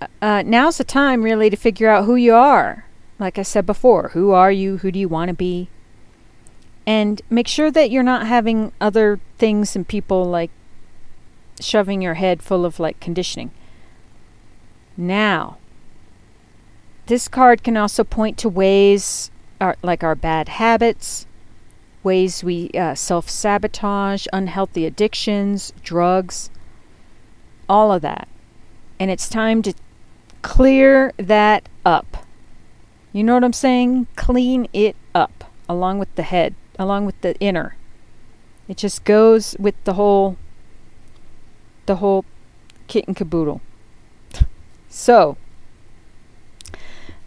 Uh, 0.00 0.06
uh, 0.20 0.42
now's 0.44 0.78
the 0.78 0.84
time 0.84 1.22
really 1.22 1.50
to 1.50 1.56
figure 1.56 1.88
out 1.88 2.06
who 2.06 2.16
you 2.16 2.34
are. 2.34 2.85
Like 3.18 3.38
I 3.38 3.42
said 3.42 3.66
before, 3.66 4.10
who 4.10 4.30
are 4.32 4.52
you? 4.52 4.78
Who 4.78 4.90
do 4.90 4.98
you 4.98 5.08
want 5.08 5.28
to 5.28 5.34
be? 5.34 5.68
And 6.86 7.22
make 7.30 7.48
sure 7.48 7.70
that 7.70 7.90
you're 7.90 8.02
not 8.02 8.26
having 8.26 8.72
other 8.80 9.18
things 9.38 9.74
and 9.74 9.88
people 9.88 10.24
like 10.24 10.50
shoving 11.60 12.02
your 12.02 12.14
head 12.14 12.42
full 12.42 12.64
of 12.64 12.78
like 12.78 13.00
conditioning. 13.00 13.50
Now, 14.96 15.58
this 17.06 17.28
card 17.28 17.62
can 17.62 17.76
also 17.76 18.04
point 18.04 18.38
to 18.38 18.48
ways 18.48 19.30
our, 19.60 19.76
like 19.82 20.04
our 20.04 20.14
bad 20.14 20.48
habits, 20.48 21.26
ways 22.02 22.44
we 22.44 22.70
uh, 22.70 22.94
self 22.94 23.28
sabotage, 23.28 24.26
unhealthy 24.32 24.86
addictions, 24.86 25.72
drugs, 25.82 26.50
all 27.68 27.92
of 27.92 28.02
that. 28.02 28.28
And 28.98 29.10
it's 29.10 29.28
time 29.28 29.62
to 29.62 29.74
clear 30.42 31.12
that 31.18 31.68
up. 31.84 32.25
You 33.16 33.24
know 33.24 33.32
what 33.32 33.44
I'm 33.44 33.54
saying? 33.54 34.08
Clean 34.14 34.68
it 34.74 34.94
up 35.14 35.44
along 35.70 35.98
with 35.98 36.14
the 36.16 36.22
head, 36.22 36.54
along 36.78 37.06
with 37.06 37.18
the 37.22 37.34
inner. 37.40 37.74
It 38.68 38.76
just 38.76 39.04
goes 39.04 39.56
with 39.58 39.74
the 39.84 39.94
whole 39.94 40.36
the 41.86 41.96
whole 41.96 42.26
kit 42.88 43.06
and 43.06 43.16
caboodle. 43.16 43.62
so, 44.90 45.38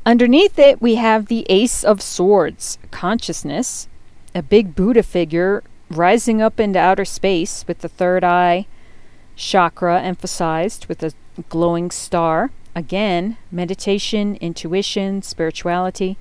Underneath 0.05 0.59
it, 0.59 0.79
we 0.79 0.93
have 0.95 1.25
the 1.25 1.43
Ace 1.49 1.83
of 1.83 2.03
Swords, 2.03 2.77
consciousness, 2.91 3.87
a 4.35 4.43
big 4.43 4.75
Buddha 4.75 5.01
figure 5.01 5.63
rising 5.89 6.39
up 6.39 6.59
into 6.59 6.77
outer 6.77 7.03
space 7.03 7.65
with 7.67 7.79
the 7.79 7.89
third 7.89 8.23
eye 8.23 8.67
chakra 9.35 9.99
emphasized 9.99 10.85
with 10.85 11.01
a 11.01 11.13
glowing 11.49 11.89
star. 11.89 12.51
Again, 12.75 13.37
meditation, 13.51 14.35
intuition, 14.35 15.21
spirituality. 15.21 16.17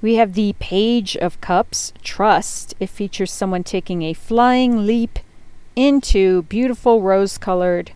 We 0.00 0.16
have 0.16 0.34
the 0.34 0.54
Page 0.58 1.16
of 1.16 1.40
Cups, 1.40 1.92
trust. 2.02 2.74
It 2.80 2.88
features 2.88 3.32
someone 3.32 3.64
taking 3.64 4.02
a 4.02 4.14
flying 4.14 4.86
leap 4.86 5.18
into 5.76 6.42
beautiful 6.42 7.00
rose 7.00 7.38
colored 7.38 7.92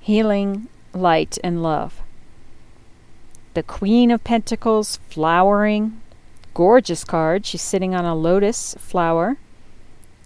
healing, 0.00 0.68
light, 0.92 1.38
and 1.44 1.62
love 1.62 2.02
the 3.54 3.62
Queen 3.62 4.10
of 4.10 4.24
Pentacles 4.24 4.98
flowering. 5.08 6.00
Gorgeous 6.54 7.04
card. 7.04 7.46
She's 7.46 7.62
sitting 7.62 7.94
on 7.94 8.04
a 8.04 8.14
lotus 8.14 8.74
flower. 8.78 9.38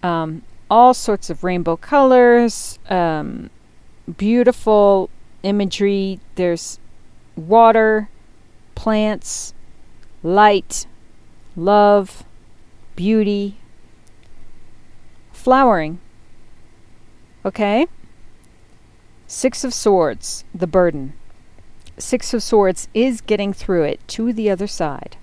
Um, 0.02 0.42
all 0.70 0.94
sorts 0.94 1.30
of 1.30 1.44
rainbow 1.44 1.76
colors. 1.76 2.78
Um, 2.88 3.50
beautiful 4.16 5.10
imagery. 5.44 6.20
There's 6.34 6.78
water, 7.36 8.08
plants, 8.74 9.54
light, 10.22 10.86
love, 11.54 12.24
beauty, 12.96 13.58
flowering. 15.32 16.00
Okay? 17.44 17.86
Six 19.26 19.64
of 19.64 19.74
Swords, 19.74 20.44
the 20.54 20.66
burden. 20.66 21.12
Six 21.98 22.34
of 22.34 22.42
Swords 22.42 22.88
is 22.94 23.20
getting 23.20 23.52
through 23.52 23.84
it 23.84 24.00
to 24.08 24.32
the 24.32 24.50
other 24.50 24.66
side. 24.66 25.16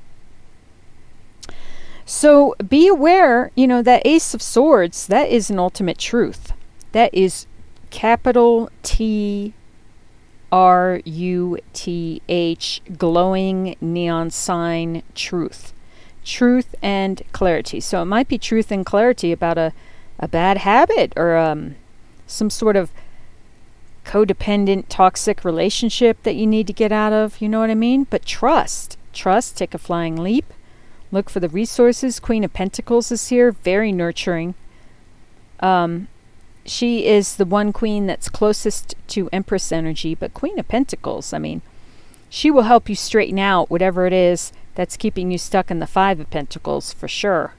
So 2.06 2.56
be 2.68 2.88
aware, 2.88 3.52
you 3.56 3.68
know, 3.68 3.82
that 3.82 4.06
Ace 4.06 4.34
of 4.34 4.42
Swords, 4.42 5.08
that 5.08 5.30
is 5.30 5.50
an 5.50 5.60
ultimate 5.60 5.98
truth. 5.98 6.54
That 6.92 7.14
is 7.14 7.48
capital 7.90 8.70
T 8.84 9.54
R 10.52 11.02
U 11.06 11.58
T 11.74 12.22
H, 12.28 12.82
glowing 12.98 13.76
neon 13.80 14.30
sign 14.30 15.04
truth. 15.16 15.74
Truth 16.24 16.76
and 16.82 17.22
clarity. 17.32 17.80
So 17.80 18.02
it 18.02 18.06
might 18.06 18.28
be 18.28 18.38
truth 18.38 18.72
and 18.72 18.86
clarity 18.86 19.32
about 19.32 19.58
a, 19.58 19.74
a 20.20 20.28
bad 20.28 20.58
habit 20.60 21.14
or 21.16 21.38
um, 21.38 21.76
some 22.28 22.50
sort 22.50 22.76
of 22.76 22.92
codependent, 24.06 24.86
toxic 24.90 25.46
relationship 25.46 26.22
that 26.24 26.36
you 26.36 26.46
need 26.46 26.68
to 26.68 26.74
get 26.74 26.92
out 26.92 27.14
of. 27.14 27.42
You 27.42 27.50
know 27.50 27.60
what 27.60 27.70
I 27.70 27.76
mean? 27.76 28.06
But 28.10 28.26
trust. 28.26 28.98
Trust. 29.14 29.58
Take 29.58 29.74
a 29.74 29.80
flying 29.80 30.16
leap. 30.16 30.54
Look 31.12 31.30
for 31.30 31.40
the 31.40 31.50
resources. 31.50 32.20
Queen 32.20 32.44
of 32.44 32.54
Pentacles 32.54 33.12
is 33.12 33.30
here. 33.30 33.52
Very 33.52 33.92
nurturing. 33.92 34.56
Um, 35.60 36.08
she 36.66 37.06
is 37.06 37.38
the 37.38 37.46
one 37.46 37.74
queen 37.74 38.06
that's 38.06 38.30
closest 38.30 38.96
to 39.08 39.30
Empress 39.32 39.72
energy, 39.72 40.16
but 40.16 40.34
Queen 40.34 40.60
of 40.60 40.68
Pentacles, 40.68 41.34
I 41.34 41.40
mean, 41.40 41.62
she 42.30 42.52
will 42.52 42.64
help 42.64 42.88
you 42.88 42.96
straighten 42.96 43.40
out 43.40 43.70
whatever 43.70 44.06
it 44.06 44.14
is 44.14 44.54
that's 44.76 44.98
keeping 44.98 45.32
you 45.32 45.38
stuck 45.38 45.70
in 45.70 45.80
the 45.80 45.88
Five 45.88 46.20
of 46.20 46.30
Pentacles 46.30 46.94
for 46.94 47.08
sure. 47.08 47.54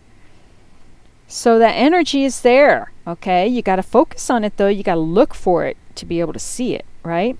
So 1.26 1.58
that 1.58 1.72
energy 1.72 2.24
is 2.24 2.42
there, 2.42 2.92
okay? 3.06 3.46
You 3.46 3.62
got 3.62 3.76
to 3.76 3.82
focus 3.82 4.30
on 4.30 4.44
it 4.44 4.56
though. 4.56 4.68
You 4.68 4.82
got 4.82 4.94
to 4.94 5.00
look 5.00 5.34
for 5.34 5.64
it 5.64 5.76
to 5.94 6.06
be 6.06 6.20
able 6.20 6.32
to 6.32 6.38
see 6.38 6.74
it, 6.74 6.84
right? 7.02 7.36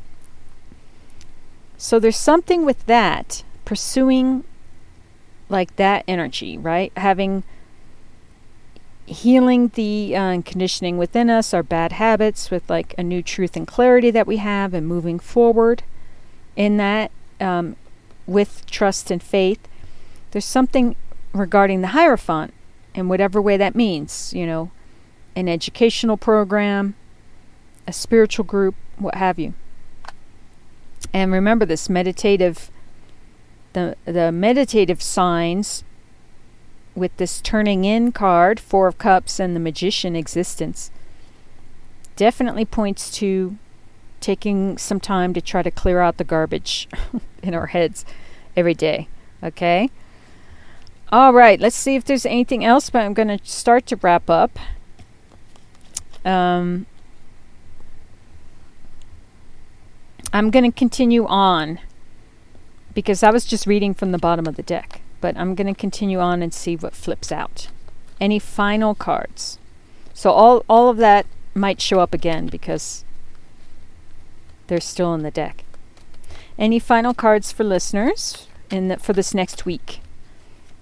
So 1.76 1.98
there's 1.98 2.16
something 2.16 2.64
with 2.64 2.86
that, 2.86 3.44
pursuing 3.64 4.44
like 5.48 5.76
that 5.76 6.04
energy, 6.08 6.56
right? 6.56 6.92
Having 6.96 7.44
healing 9.06 9.68
the 9.74 10.16
uh, 10.16 10.42
conditioning 10.42 10.98
within 10.98 11.28
us, 11.28 11.52
our 11.52 11.62
bad 11.62 11.92
habits, 11.92 12.50
with 12.50 12.68
like 12.70 12.94
a 12.96 13.02
new 13.02 13.22
truth 13.22 13.56
and 13.56 13.66
clarity 13.66 14.10
that 14.10 14.26
we 14.26 14.38
have, 14.38 14.74
and 14.74 14.86
moving 14.86 15.18
forward 15.18 15.82
in 16.56 16.76
that 16.76 17.10
um, 17.40 17.76
with 18.26 18.64
trust 18.66 19.10
and 19.10 19.22
faith. 19.22 19.60
There's 20.30 20.44
something 20.44 20.96
regarding 21.32 21.80
the 21.80 21.88
Hierophant, 21.88 22.54
in 22.94 23.08
whatever 23.08 23.40
way 23.40 23.56
that 23.56 23.74
means, 23.74 24.32
you 24.34 24.46
know, 24.46 24.70
an 25.34 25.48
educational 25.48 26.16
program, 26.16 26.94
a 27.86 27.92
spiritual 27.92 28.44
group, 28.44 28.74
what 28.98 29.14
have 29.14 29.38
you. 29.38 29.54
And 31.12 31.32
remember 31.32 31.66
this 31.66 31.88
meditative 31.88 32.70
the 33.72 33.96
the 34.04 34.30
meditative 34.30 35.02
signs 35.02 35.82
with 36.94 37.16
this 37.16 37.40
turning 37.40 37.84
in 37.84 38.12
card, 38.12 38.60
4 38.60 38.88
of 38.88 38.98
cups 38.98 39.40
and 39.40 39.56
the 39.56 39.60
magician 39.60 40.14
existence 40.14 40.90
definitely 42.16 42.64
points 42.64 43.10
to 43.10 43.56
taking 44.20 44.78
some 44.78 45.00
time 45.00 45.34
to 45.34 45.40
try 45.40 45.62
to 45.62 45.70
clear 45.70 46.00
out 46.00 46.16
the 46.16 46.24
garbage 46.24 46.88
in 47.42 47.54
our 47.54 47.66
heads 47.66 48.04
every 48.56 48.74
day, 48.74 49.08
okay? 49.42 49.90
All 51.10 51.34
right, 51.34 51.60
let's 51.60 51.76
see 51.76 51.94
if 51.94 52.04
there's 52.04 52.24
anything 52.24 52.64
else, 52.64 52.88
but 52.88 53.02
I'm 53.02 53.12
going 53.12 53.28
to 53.28 53.38
start 53.44 53.84
to 53.86 53.96
wrap 53.96 54.30
up. 54.30 54.58
Um, 56.24 56.86
I'm 60.32 60.50
going 60.50 60.64
to 60.64 60.72
continue 60.72 61.26
on 61.26 61.80
because 62.94 63.22
I 63.22 63.30
was 63.30 63.44
just 63.44 63.66
reading 63.66 63.92
from 63.92 64.12
the 64.12 64.18
bottom 64.18 64.46
of 64.46 64.56
the 64.56 64.62
deck, 64.62 65.01
but 65.22 65.38
I'm 65.38 65.54
going 65.54 65.72
to 65.72 65.80
continue 65.80 66.18
on 66.18 66.42
and 66.42 66.52
see 66.52 66.76
what 66.76 66.94
flips 66.94 67.32
out. 67.32 67.68
Any 68.20 68.38
final 68.38 68.94
cards? 68.94 69.58
So 70.12 70.30
all 70.30 70.64
all 70.68 70.90
of 70.90 70.98
that 70.98 71.24
might 71.54 71.80
show 71.80 72.00
up 72.00 72.12
again 72.12 72.48
because 72.48 73.04
they're 74.66 74.80
still 74.80 75.14
in 75.14 75.22
the 75.22 75.30
deck. 75.30 75.64
Any 76.58 76.78
final 76.78 77.14
cards 77.14 77.50
for 77.52 77.64
listeners 77.64 78.46
in 78.70 78.88
the, 78.88 78.98
for 78.98 79.14
this 79.14 79.32
next 79.32 79.64
week? 79.64 80.00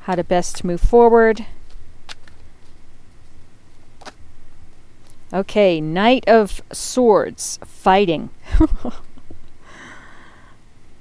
How 0.00 0.16
to 0.16 0.24
best 0.24 0.64
move 0.64 0.80
forward. 0.80 1.46
Okay, 5.32 5.80
Knight 5.80 6.24
of 6.26 6.60
Swords, 6.72 7.60
fighting. 7.64 8.30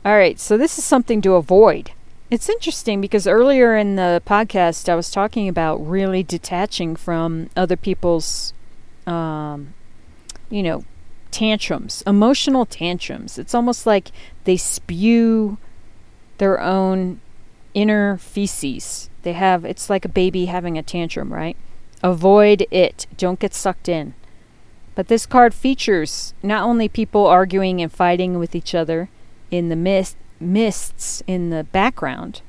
All 0.05 0.15
right, 0.15 0.39
so 0.39 0.55
this 0.55 0.77
is 0.77 0.83
something 0.83 1.21
to 1.21 1.33
avoid. 1.33 1.91
It's 2.31 2.47
interesting 2.47 3.01
because 3.01 3.25
earlier 3.25 3.75
in 3.75 3.95
the 3.95 4.21
podcast, 4.23 4.87
I 4.87 4.93
was 4.93 5.09
talking 5.09 5.47
about 5.49 5.77
really 5.77 6.21
detaching 6.21 6.95
from 6.95 7.49
other 7.55 7.75
people's, 7.75 8.53
um, 9.07 9.73
you 10.49 10.61
know, 10.61 10.83
tantrums, 11.31 12.03
emotional 12.05 12.67
tantrums. 12.67 13.39
It's 13.39 13.55
almost 13.55 13.87
like 13.87 14.11
they 14.43 14.57
spew 14.57 15.57
their 16.37 16.61
own 16.61 17.19
inner 17.73 18.17
feces. 18.17 19.09
They 19.23 19.33
have, 19.33 19.65
it's 19.65 19.89
like 19.89 20.05
a 20.05 20.09
baby 20.09 20.45
having 20.45 20.77
a 20.77 20.83
tantrum, 20.83 21.33
right? 21.33 21.57
Avoid 22.03 22.67
it. 22.69 23.07
Don't 23.17 23.39
get 23.39 23.55
sucked 23.55 23.89
in. 23.89 24.13
But 24.93 25.07
this 25.07 25.25
card 25.25 25.55
features 25.55 26.35
not 26.43 26.63
only 26.63 26.89
people 26.89 27.25
arguing 27.25 27.81
and 27.81 27.91
fighting 27.91 28.37
with 28.37 28.53
each 28.53 28.75
other, 28.75 29.09
in 29.51 29.69
the 29.69 29.75
mist 29.75 30.15
mists 30.39 31.23
in 31.27 31.49
the 31.49 31.63
background, 31.63 32.41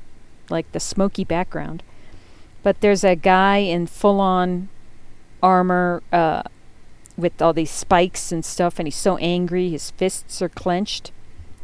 like 0.49 0.71
the 0.71 0.79
smoky 0.79 1.23
background. 1.23 1.83
But 2.63 2.81
there's 2.81 3.03
a 3.03 3.15
guy 3.15 3.57
in 3.57 3.87
full 3.87 4.19
on 4.19 4.69
armor 5.41 6.03
uh, 6.11 6.43
with 7.17 7.41
all 7.41 7.53
these 7.53 7.71
spikes 7.71 8.31
and 8.31 8.45
stuff, 8.45 8.79
and 8.79 8.87
he's 8.87 8.95
so 8.95 9.17
angry. 9.17 9.69
His 9.69 9.91
fists 9.91 10.41
are 10.41 10.49
clenched. 10.49 11.11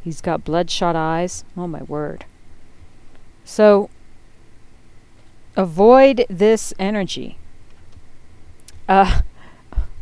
He's 0.04 0.22
got 0.22 0.44
bloodshot 0.44 0.96
eyes. 0.96 1.44
Oh, 1.56 1.68
my 1.68 1.84
word. 1.84 2.26
So, 3.44 3.90
avoid 5.56 6.26
this 6.30 6.74
energy. 6.80 7.38
Uh, 8.88 9.22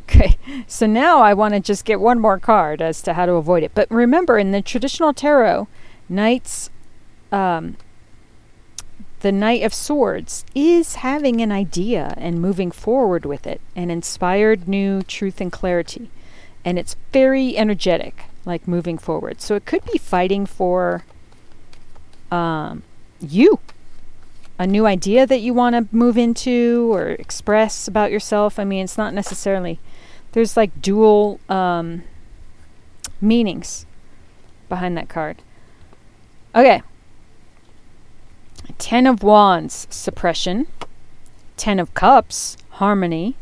Okay, 0.07 0.37
so 0.67 0.85
now 0.85 1.19
I 1.19 1.33
want 1.33 1.55
to 1.55 1.59
just 1.59 1.83
get 1.83 1.99
one 1.99 2.19
more 2.19 2.39
card 2.39 2.79
as 2.81 3.01
to 3.01 3.13
how 3.13 3.25
to 3.25 3.33
avoid 3.33 3.63
it. 3.63 3.71
But 3.73 3.89
remember, 3.89 4.37
in 4.37 4.51
the 4.51 4.61
traditional 4.61 5.13
tarot, 5.13 5.67
knights, 6.09 6.69
um, 7.31 7.77
the 9.21 9.31
Knight 9.31 9.63
of 9.63 9.73
Swords 9.73 10.45
is 10.53 10.95
having 10.95 11.41
an 11.41 11.51
idea 11.51 12.13
and 12.17 12.41
moving 12.41 12.71
forward 12.71 13.25
with 13.25 13.47
it, 13.47 13.59
an 13.75 13.89
inspired 13.89 14.67
new 14.67 15.01
truth 15.01 15.41
and 15.41 15.51
clarity. 15.51 16.09
And 16.63 16.77
it's 16.77 16.95
very 17.11 17.57
energetic, 17.57 18.25
like 18.45 18.67
moving 18.67 18.97
forward. 18.97 19.41
So 19.41 19.55
it 19.55 19.65
could 19.65 19.83
be 19.85 19.97
fighting 19.97 20.45
for 20.45 21.05
um, 22.31 22.83
you, 23.19 23.59
a 24.59 24.67
new 24.67 24.85
idea 24.85 25.25
that 25.25 25.39
you 25.39 25.53
want 25.53 25.75
to 25.75 25.95
move 25.95 26.17
into 26.17 26.93
or 26.93 27.09
express 27.09 27.87
about 27.87 28.11
yourself. 28.11 28.59
I 28.59 28.63
mean, 28.63 28.83
it's 28.83 28.97
not 28.97 29.13
necessarily 29.13 29.79
there's 30.33 30.57
like 30.57 30.81
dual 30.81 31.39
um, 31.49 32.03
meanings 33.21 33.85
behind 34.69 34.97
that 34.97 35.09
card. 35.09 35.41
Okay. 36.55 36.81
Ten 38.77 39.05
of 39.05 39.23
Wands, 39.23 39.87
suppression. 39.89 40.67
Ten 41.57 41.79
of 41.79 41.93
Cups, 41.93 42.55
harmony. 42.71 43.35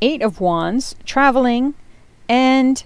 Eight 0.00 0.22
of 0.22 0.40
Wands, 0.40 0.94
traveling. 1.04 1.74
And 2.28 2.84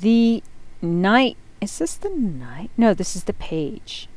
the 0.00 0.42
Knight. 0.80 1.36
Is 1.60 1.78
this 1.78 1.94
the 1.96 2.10
Knight? 2.10 2.70
No, 2.76 2.94
this 2.94 3.14
is 3.14 3.24
the 3.24 3.32
Page. 3.34 4.08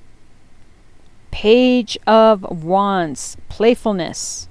Page 1.32 1.98
of 2.08 2.44
Wands, 2.64 3.36
playfulness. 3.50 4.48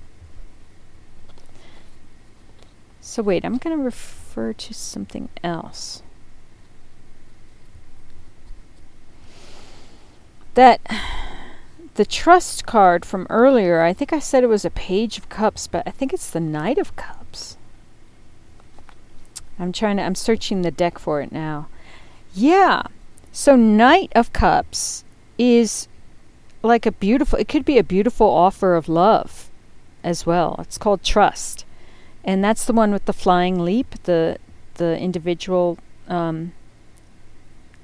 So 3.01 3.23
wait, 3.23 3.45
I'm 3.45 3.57
going 3.57 3.77
to 3.77 3.83
refer 3.83 4.53
to 4.53 4.75
something 4.75 5.31
else. 5.43 6.03
That 10.57 10.81
the 11.97 12.07
trust 12.07 12.65
card 12.65 13.05
from 13.05 13.27
earlier, 13.29 13.83
I 13.83 13.93
think 13.93 14.13
I 14.13 14.19
said 14.19 14.43
it 14.43 14.49
was 14.49 14.65
a 14.65 14.71
page 14.71 15.19
of 15.19 15.29
cups, 15.29 15.67
but 15.67 15.83
I 15.87 15.91
think 15.91 16.15
it's 16.15 16.31
the 16.31 16.41
knight 16.41 16.79
of 16.79 16.97
cups. 16.97 17.59
I'm 19.59 19.71
trying 19.71 19.99
to 19.99 20.03
I'm 20.03 20.15
searching 20.15 20.63
the 20.63 20.71
deck 20.71 20.99
for 20.99 21.21
it 21.21 21.31
now. 21.31 21.69
Yeah. 22.35 22.85
So 23.33 23.55
knight 23.55 24.11
of 24.15 24.33
cups 24.33 25.05
is 25.37 25.89
like 26.63 26.87
a 26.87 26.93
beautiful 26.93 27.39
it 27.39 27.49
could 27.49 27.67
be 27.67 27.77
a 27.77 27.85
beautiful 27.85 28.29
offer 28.29 28.77
of 28.77 28.89
love 28.89 29.51
as 30.03 30.25
well. 30.25 30.57
It's 30.59 30.79
called 30.79 31.03
trust 31.03 31.67
and 32.25 32.43
that's 32.43 32.65
the 32.65 32.73
one 32.73 32.93
with 32.93 33.05
the 33.05 33.13
flying 33.13 33.59
leap. 33.61 33.95
The 34.05 34.39
the 34.77 34.99
individual 34.99 35.77
um, 36.09 36.53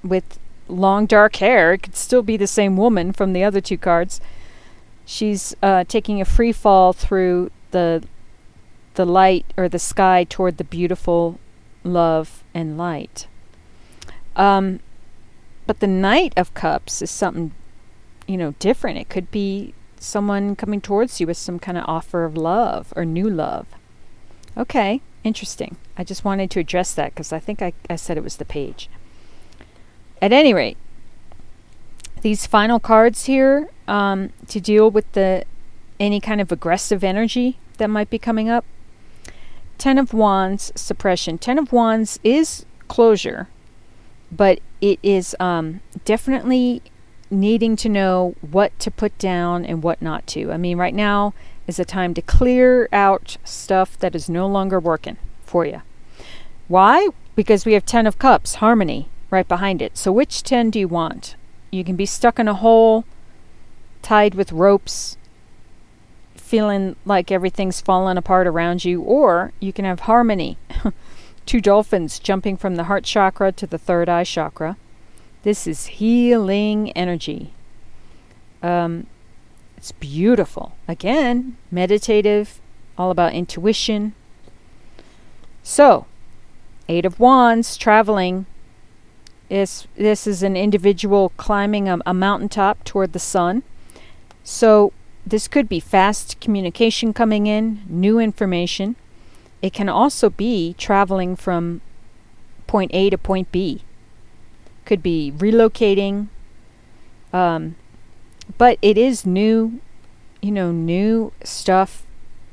with 0.02 0.38
long 0.72 1.06
dark 1.06 1.36
hair. 1.36 1.74
It 1.74 1.82
could 1.82 1.96
still 1.96 2.22
be 2.22 2.36
the 2.36 2.46
same 2.46 2.76
woman 2.76 3.12
from 3.12 3.32
the 3.32 3.44
other 3.44 3.60
two 3.60 3.78
cards. 3.78 4.20
She's 5.04 5.54
uh, 5.62 5.84
taking 5.84 6.20
a 6.20 6.24
free 6.24 6.52
fall 6.52 6.92
through 6.92 7.50
the 7.70 8.04
the 8.94 9.04
light 9.06 9.46
or 9.56 9.68
the 9.68 9.78
sky 9.78 10.24
toward 10.24 10.58
the 10.58 10.64
beautiful 10.64 11.38
love 11.82 12.44
and 12.52 12.76
light. 12.76 13.26
Um, 14.36 14.80
but 15.66 15.80
the 15.80 15.86
Knight 15.86 16.34
of 16.36 16.52
Cups 16.54 17.00
is 17.00 17.10
something, 17.10 17.52
you 18.26 18.36
know, 18.36 18.54
different. 18.58 18.98
It 18.98 19.08
could 19.08 19.30
be 19.30 19.72
someone 19.98 20.56
coming 20.56 20.80
towards 20.80 21.20
you 21.20 21.26
with 21.26 21.36
some 21.36 21.58
kind 21.58 21.78
of 21.78 21.84
offer 21.86 22.24
of 22.24 22.36
love 22.36 22.92
or 22.96 23.04
new 23.04 23.30
love. 23.30 23.66
Okay, 24.56 25.00
interesting. 25.24 25.76
I 25.96 26.04
just 26.04 26.24
wanted 26.24 26.50
to 26.50 26.60
address 26.60 26.92
that 26.94 27.12
because 27.12 27.32
I 27.32 27.38
think 27.38 27.62
I, 27.62 27.72
I 27.88 27.96
said 27.96 28.16
it 28.16 28.24
was 28.24 28.36
the 28.36 28.44
page. 28.44 28.90
At 30.22 30.32
any 30.32 30.54
rate, 30.54 30.76
these 32.20 32.46
final 32.46 32.78
cards 32.78 33.24
here 33.24 33.68
um, 33.88 34.30
to 34.46 34.60
deal 34.60 34.88
with 34.88 35.10
the 35.12 35.44
any 35.98 36.20
kind 36.20 36.40
of 36.40 36.52
aggressive 36.52 37.02
energy 37.02 37.58
that 37.78 37.90
might 37.90 38.08
be 38.08 38.20
coming 38.20 38.48
up. 38.48 38.64
Ten 39.78 39.98
of 39.98 40.14
Wands, 40.14 40.70
suppression. 40.76 41.38
Ten 41.38 41.58
of 41.58 41.72
Wands 41.72 42.20
is 42.22 42.64
closure, 42.86 43.48
but 44.30 44.60
it 44.80 45.00
is 45.02 45.34
um, 45.40 45.80
definitely 46.04 46.82
needing 47.28 47.74
to 47.74 47.88
know 47.88 48.36
what 48.42 48.78
to 48.78 48.92
put 48.92 49.18
down 49.18 49.64
and 49.64 49.82
what 49.82 50.00
not 50.00 50.24
to. 50.28 50.52
I 50.52 50.56
mean, 50.56 50.78
right 50.78 50.94
now 50.94 51.34
is 51.66 51.80
a 51.80 51.84
time 51.84 52.14
to 52.14 52.22
clear 52.22 52.88
out 52.92 53.38
stuff 53.42 53.98
that 53.98 54.14
is 54.14 54.28
no 54.28 54.46
longer 54.46 54.78
working 54.78 55.16
for 55.44 55.66
you. 55.66 55.82
Why? 56.68 57.08
Because 57.34 57.66
we 57.66 57.72
have 57.72 57.84
10 57.84 58.06
of 58.06 58.20
cups, 58.20 58.56
harmony, 58.56 59.08
right 59.32 59.48
behind 59.48 59.82
it. 59.82 59.96
So 59.96 60.12
which 60.12 60.42
10 60.42 60.70
do 60.70 60.78
you 60.78 60.88
want? 60.88 61.34
You 61.70 61.82
can 61.82 61.96
be 61.96 62.06
stuck 62.06 62.38
in 62.38 62.46
a 62.46 62.54
hole, 62.54 63.04
tied 64.02 64.34
with 64.34 64.52
ropes, 64.52 65.16
feeling 66.36 66.96
like 67.06 67.32
everything's 67.32 67.80
falling 67.80 68.18
apart 68.18 68.46
around 68.46 68.84
you, 68.84 69.00
or 69.00 69.52
you 69.58 69.72
can 69.72 69.86
have 69.86 70.00
harmony. 70.00 70.58
Two 71.46 71.60
dolphins 71.60 72.18
jumping 72.18 72.56
from 72.56 72.76
the 72.76 72.84
heart 72.84 73.04
chakra 73.04 73.50
to 73.52 73.66
the 73.66 73.78
third 73.78 74.08
eye 74.08 74.24
chakra. 74.24 74.76
This 75.42 75.66
is 75.66 75.86
healing 75.86 76.92
energy. 76.92 77.54
Um, 78.62 79.06
it's 79.76 79.92
beautiful. 79.92 80.76
Again, 80.86 81.56
meditative, 81.70 82.60
all 82.96 83.10
about 83.10 83.32
intuition. 83.32 84.14
So, 85.62 86.06
Eight 86.88 87.04
of 87.04 87.18
Wands, 87.18 87.76
traveling. 87.76 88.46
Is, 89.52 89.86
this 89.96 90.26
is 90.26 90.42
an 90.42 90.56
individual 90.56 91.32
climbing 91.36 91.86
a, 91.86 91.98
a 92.06 92.14
mountaintop 92.14 92.84
toward 92.84 93.12
the 93.12 93.18
sun. 93.18 93.62
So, 94.42 94.94
this 95.26 95.46
could 95.46 95.68
be 95.68 95.78
fast 95.78 96.40
communication 96.40 97.12
coming 97.12 97.46
in, 97.46 97.82
new 97.86 98.18
information. 98.18 98.96
It 99.60 99.74
can 99.74 99.90
also 99.90 100.30
be 100.30 100.74
traveling 100.78 101.36
from 101.36 101.82
point 102.66 102.90
A 102.94 103.10
to 103.10 103.18
point 103.18 103.52
B. 103.52 103.82
Could 104.86 105.02
be 105.02 105.32
relocating, 105.36 106.28
um, 107.32 107.76
but 108.56 108.78
it 108.80 108.96
is 108.96 109.26
new, 109.26 109.80
you 110.40 110.50
know, 110.50 110.72
new 110.72 111.32
stuff 111.44 112.04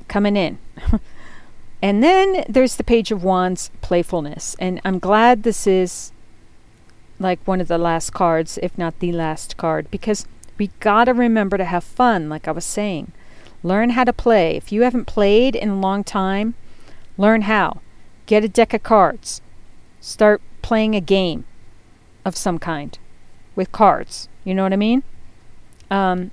coming 0.10 0.36
in. 0.36 0.60
and 1.82 2.04
then 2.04 2.44
there's 2.50 2.76
the 2.76 2.84
Page 2.84 3.10
of 3.10 3.24
Wands 3.24 3.72
playfulness. 3.82 4.58
And 4.60 4.82
I'm 4.84 5.00
glad 5.00 5.44
this 5.44 5.66
is 5.66 6.12
like 7.20 7.40
one 7.46 7.62
of 7.62 7.68
the 7.68 7.78
last 7.78 8.14
cards, 8.14 8.58
if 8.64 8.78
not 8.78 9.00
the 9.00 9.12
last 9.12 9.58
card, 9.58 9.92
because 9.92 10.26
we 10.58 10.72
gotta 10.80 11.14
remember 11.14 11.58
to 11.58 11.66
have 11.66 11.84
fun, 11.84 12.30
like 12.30 12.48
I 12.48 12.52
was 12.52 12.66
saying. 12.66 13.12
Learn 13.62 13.92
how 13.92 14.06
to 14.06 14.14
play. 14.14 14.56
If 14.56 14.72
you 14.72 14.84
haven't 14.84 15.06
played 15.06 15.56
in 15.56 15.70
a 15.70 15.80
long 15.80 16.04
time, 16.04 16.56
learn 17.18 17.44
how. 17.44 17.82
Get 18.26 18.44
a 18.46 18.50
deck 18.50 18.74
of 18.74 18.84
cards. 18.84 19.42
Start 20.00 20.42
playing 20.62 20.96
a 20.96 21.02
game 21.02 21.46
of 22.24 22.38
some 22.38 22.60
kind. 22.60 22.98
with 23.56 23.72
cards. 23.74 24.30
You 24.46 24.54
know 24.56 24.64
what 24.64 24.72
I 24.72 24.78
mean? 24.78 25.04
Um, 25.92 26.32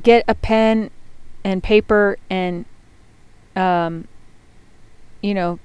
get 0.00 0.24
a 0.28 0.34
pen 0.34 0.90
and 1.42 1.60
paper 1.60 2.18
and, 2.30 2.64
um, 3.56 4.06
you 5.20 5.34
know, 5.34 5.58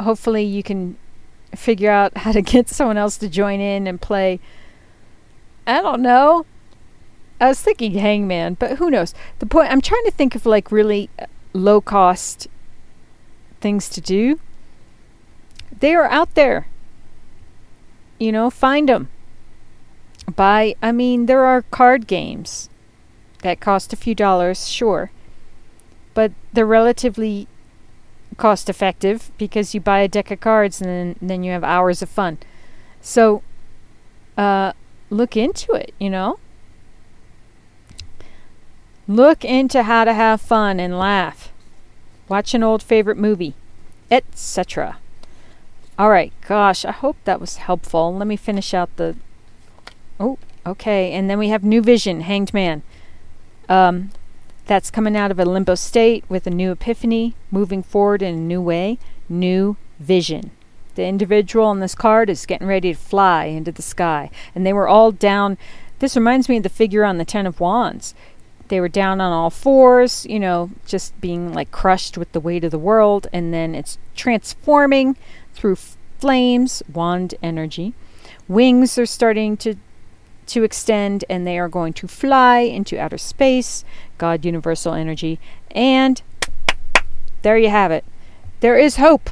hopefully 0.00 0.42
you 0.42 0.64
can 0.64 0.96
figure 1.58 1.90
out 1.90 2.16
how 2.18 2.32
to 2.32 2.42
get 2.42 2.68
someone 2.68 2.96
else 2.96 3.16
to 3.18 3.28
join 3.28 3.60
in 3.60 3.86
and 3.86 4.00
play. 4.00 4.40
I 5.66 5.80
don't 5.80 6.02
know. 6.02 6.46
I 7.40 7.48
was 7.48 7.60
thinking 7.60 7.94
Hangman, 7.94 8.54
but 8.54 8.78
who 8.78 8.90
knows? 8.90 9.14
The 9.38 9.46
point 9.46 9.70
I'm 9.70 9.80
trying 9.80 10.04
to 10.04 10.10
think 10.10 10.34
of 10.34 10.46
like 10.46 10.70
really 10.70 11.10
uh, 11.18 11.26
low 11.52 11.80
cost 11.80 12.48
things 13.60 13.88
to 13.90 14.00
do. 14.00 14.38
They 15.80 15.94
are 15.94 16.08
out 16.08 16.34
there. 16.34 16.68
You 18.18 18.30
know, 18.30 18.50
find 18.50 18.88
them. 18.88 19.08
Buy, 20.36 20.74
I 20.82 20.92
mean, 20.92 21.26
there 21.26 21.44
are 21.44 21.62
card 21.62 22.06
games 22.06 22.70
that 23.42 23.60
cost 23.60 23.92
a 23.92 23.96
few 23.96 24.14
dollars, 24.14 24.68
sure. 24.68 25.10
But 26.14 26.32
they're 26.52 26.64
relatively 26.64 27.46
cost 28.34 28.68
effective 28.68 29.30
because 29.38 29.74
you 29.74 29.80
buy 29.80 30.00
a 30.00 30.08
deck 30.08 30.30
of 30.30 30.40
cards 30.40 30.80
and 30.80 30.88
then, 30.90 31.16
then 31.20 31.42
you 31.42 31.52
have 31.52 31.64
hours 31.64 32.02
of 32.02 32.08
fun. 32.08 32.38
So, 33.00 33.42
uh, 34.36 34.72
look 35.10 35.36
into 35.36 35.72
it, 35.72 35.94
you 35.98 36.10
know? 36.10 36.38
Look 39.06 39.44
into 39.44 39.82
how 39.82 40.04
to 40.04 40.14
have 40.14 40.40
fun 40.40 40.80
and 40.80 40.98
laugh. 40.98 41.52
Watch 42.28 42.54
an 42.54 42.62
old 42.62 42.82
favorite 42.82 43.18
movie, 43.18 43.54
etc. 44.10 44.96
All 45.98 46.08
right, 46.08 46.32
gosh, 46.48 46.84
I 46.84 46.92
hope 46.92 47.16
that 47.24 47.40
was 47.40 47.56
helpful. 47.56 48.14
Let 48.14 48.26
me 48.26 48.36
finish 48.36 48.72
out 48.72 48.96
the. 48.96 49.16
Oh, 50.18 50.38
okay, 50.66 51.12
and 51.12 51.28
then 51.28 51.38
we 51.38 51.50
have 51.50 51.62
New 51.62 51.82
Vision, 51.82 52.22
Hanged 52.22 52.54
Man. 52.54 52.82
Um, 53.68 54.10
that's 54.66 54.90
coming 54.90 55.16
out 55.16 55.30
of 55.30 55.38
a 55.38 55.44
limbo 55.44 55.74
state 55.74 56.24
with 56.28 56.46
a 56.46 56.50
new 56.50 56.72
epiphany, 56.72 57.34
moving 57.50 57.82
forward 57.82 58.22
in 58.22 58.34
a 58.34 58.38
new 58.38 58.60
way, 58.60 58.98
new 59.28 59.76
vision. 59.98 60.50
The 60.94 61.06
individual 61.06 61.66
on 61.66 61.80
this 61.80 61.94
card 61.94 62.30
is 62.30 62.46
getting 62.46 62.66
ready 62.66 62.92
to 62.92 62.98
fly 62.98 63.46
into 63.46 63.72
the 63.72 63.82
sky, 63.82 64.30
and 64.54 64.64
they 64.64 64.72
were 64.72 64.88
all 64.88 65.10
down. 65.10 65.58
This 65.98 66.16
reminds 66.16 66.48
me 66.48 66.58
of 66.58 66.62
the 66.62 66.68
figure 66.68 67.04
on 67.04 67.18
the 67.18 67.24
Ten 67.24 67.46
of 67.46 67.60
Wands 67.60 68.14
they 68.68 68.80
were 68.80 68.88
down 68.88 69.20
on 69.20 69.32
all 69.32 69.50
fours, 69.50 70.26
you 70.26 70.40
know, 70.40 70.70
just 70.86 71.18
being 71.20 71.52
like 71.52 71.70
crushed 71.70 72.16
with 72.16 72.32
the 72.32 72.40
weight 72.40 72.64
of 72.64 72.70
the 72.70 72.78
world, 72.78 73.26
and 73.32 73.52
then 73.52 73.74
it's 73.74 73.98
transforming 74.16 75.16
through 75.52 75.76
flames, 76.18 76.82
wand 76.92 77.34
energy. 77.42 77.94
Wings 78.48 78.96
are 78.98 79.06
starting 79.06 79.56
to 79.58 79.76
to 80.48 80.62
extend 80.62 81.24
and 81.28 81.46
they 81.46 81.58
are 81.58 81.68
going 81.68 81.92
to 81.94 82.08
fly 82.08 82.60
into 82.60 82.98
outer 82.98 83.18
space, 83.18 83.84
God 84.18 84.44
universal 84.44 84.94
energy, 84.94 85.38
and 85.70 86.22
there 87.42 87.58
you 87.58 87.70
have 87.70 87.90
it. 87.90 88.04
There 88.60 88.78
is 88.78 88.96
hope. 88.96 89.30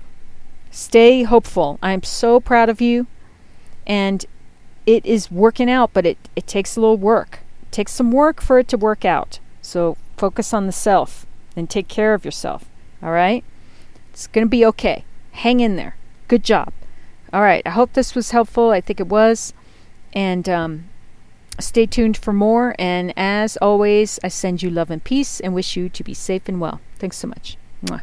Stay 0.70 1.22
hopeful. 1.22 1.78
I'm 1.82 2.02
so 2.02 2.40
proud 2.40 2.68
of 2.68 2.80
you 2.80 3.06
and 3.86 4.24
it 4.86 5.04
is 5.06 5.30
working 5.30 5.70
out, 5.70 5.92
but 5.92 6.06
it, 6.06 6.18
it 6.34 6.46
takes 6.46 6.76
a 6.76 6.80
little 6.80 6.96
work 6.96 7.40
takes 7.72 7.92
some 7.92 8.12
work 8.12 8.40
for 8.40 8.58
it 8.58 8.68
to 8.68 8.76
work 8.76 9.04
out. 9.04 9.40
So 9.62 9.96
focus 10.16 10.54
on 10.54 10.66
the 10.66 10.72
self 10.72 11.26
and 11.56 11.68
take 11.68 11.88
care 11.88 12.14
of 12.14 12.24
yourself. 12.24 12.66
All 13.02 13.10
right? 13.10 13.42
It's 14.12 14.28
going 14.28 14.46
to 14.46 14.50
be 14.50 14.64
okay. 14.66 15.04
Hang 15.32 15.60
in 15.60 15.76
there. 15.76 15.96
Good 16.28 16.44
job. 16.44 16.72
All 17.32 17.40
right. 17.40 17.62
I 17.66 17.70
hope 17.70 17.94
this 17.94 18.14
was 18.14 18.30
helpful. 18.30 18.70
I 18.70 18.80
think 18.80 19.00
it 19.00 19.08
was. 19.08 19.54
And 20.12 20.48
um, 20.48 20.84
stay 21.58 21.86
tuned 21.86 22.16
for 22.16 22.32
more. 22.32 22.74
And 22.78 23.12
as 23.16 23.56
always, 23.58 24.18
I 24.22 24.28
send 24.28 24.62
you 24.62 24.70
love 24.70 24.90
and 24.90 25.02
peace 25.02 25.40
and 25.40 25.54
wish 25.54 25.76
you 25.76 25.88
to 25.88 26.04
be 26.04 26.14
safe 26.14 26.48
and 26.48 26.60
well. 26.60 26.80
Thanks 26.98 27.18
so 27.18 27.28
much. 27.28 27.56
Mwah. 27.84 28.02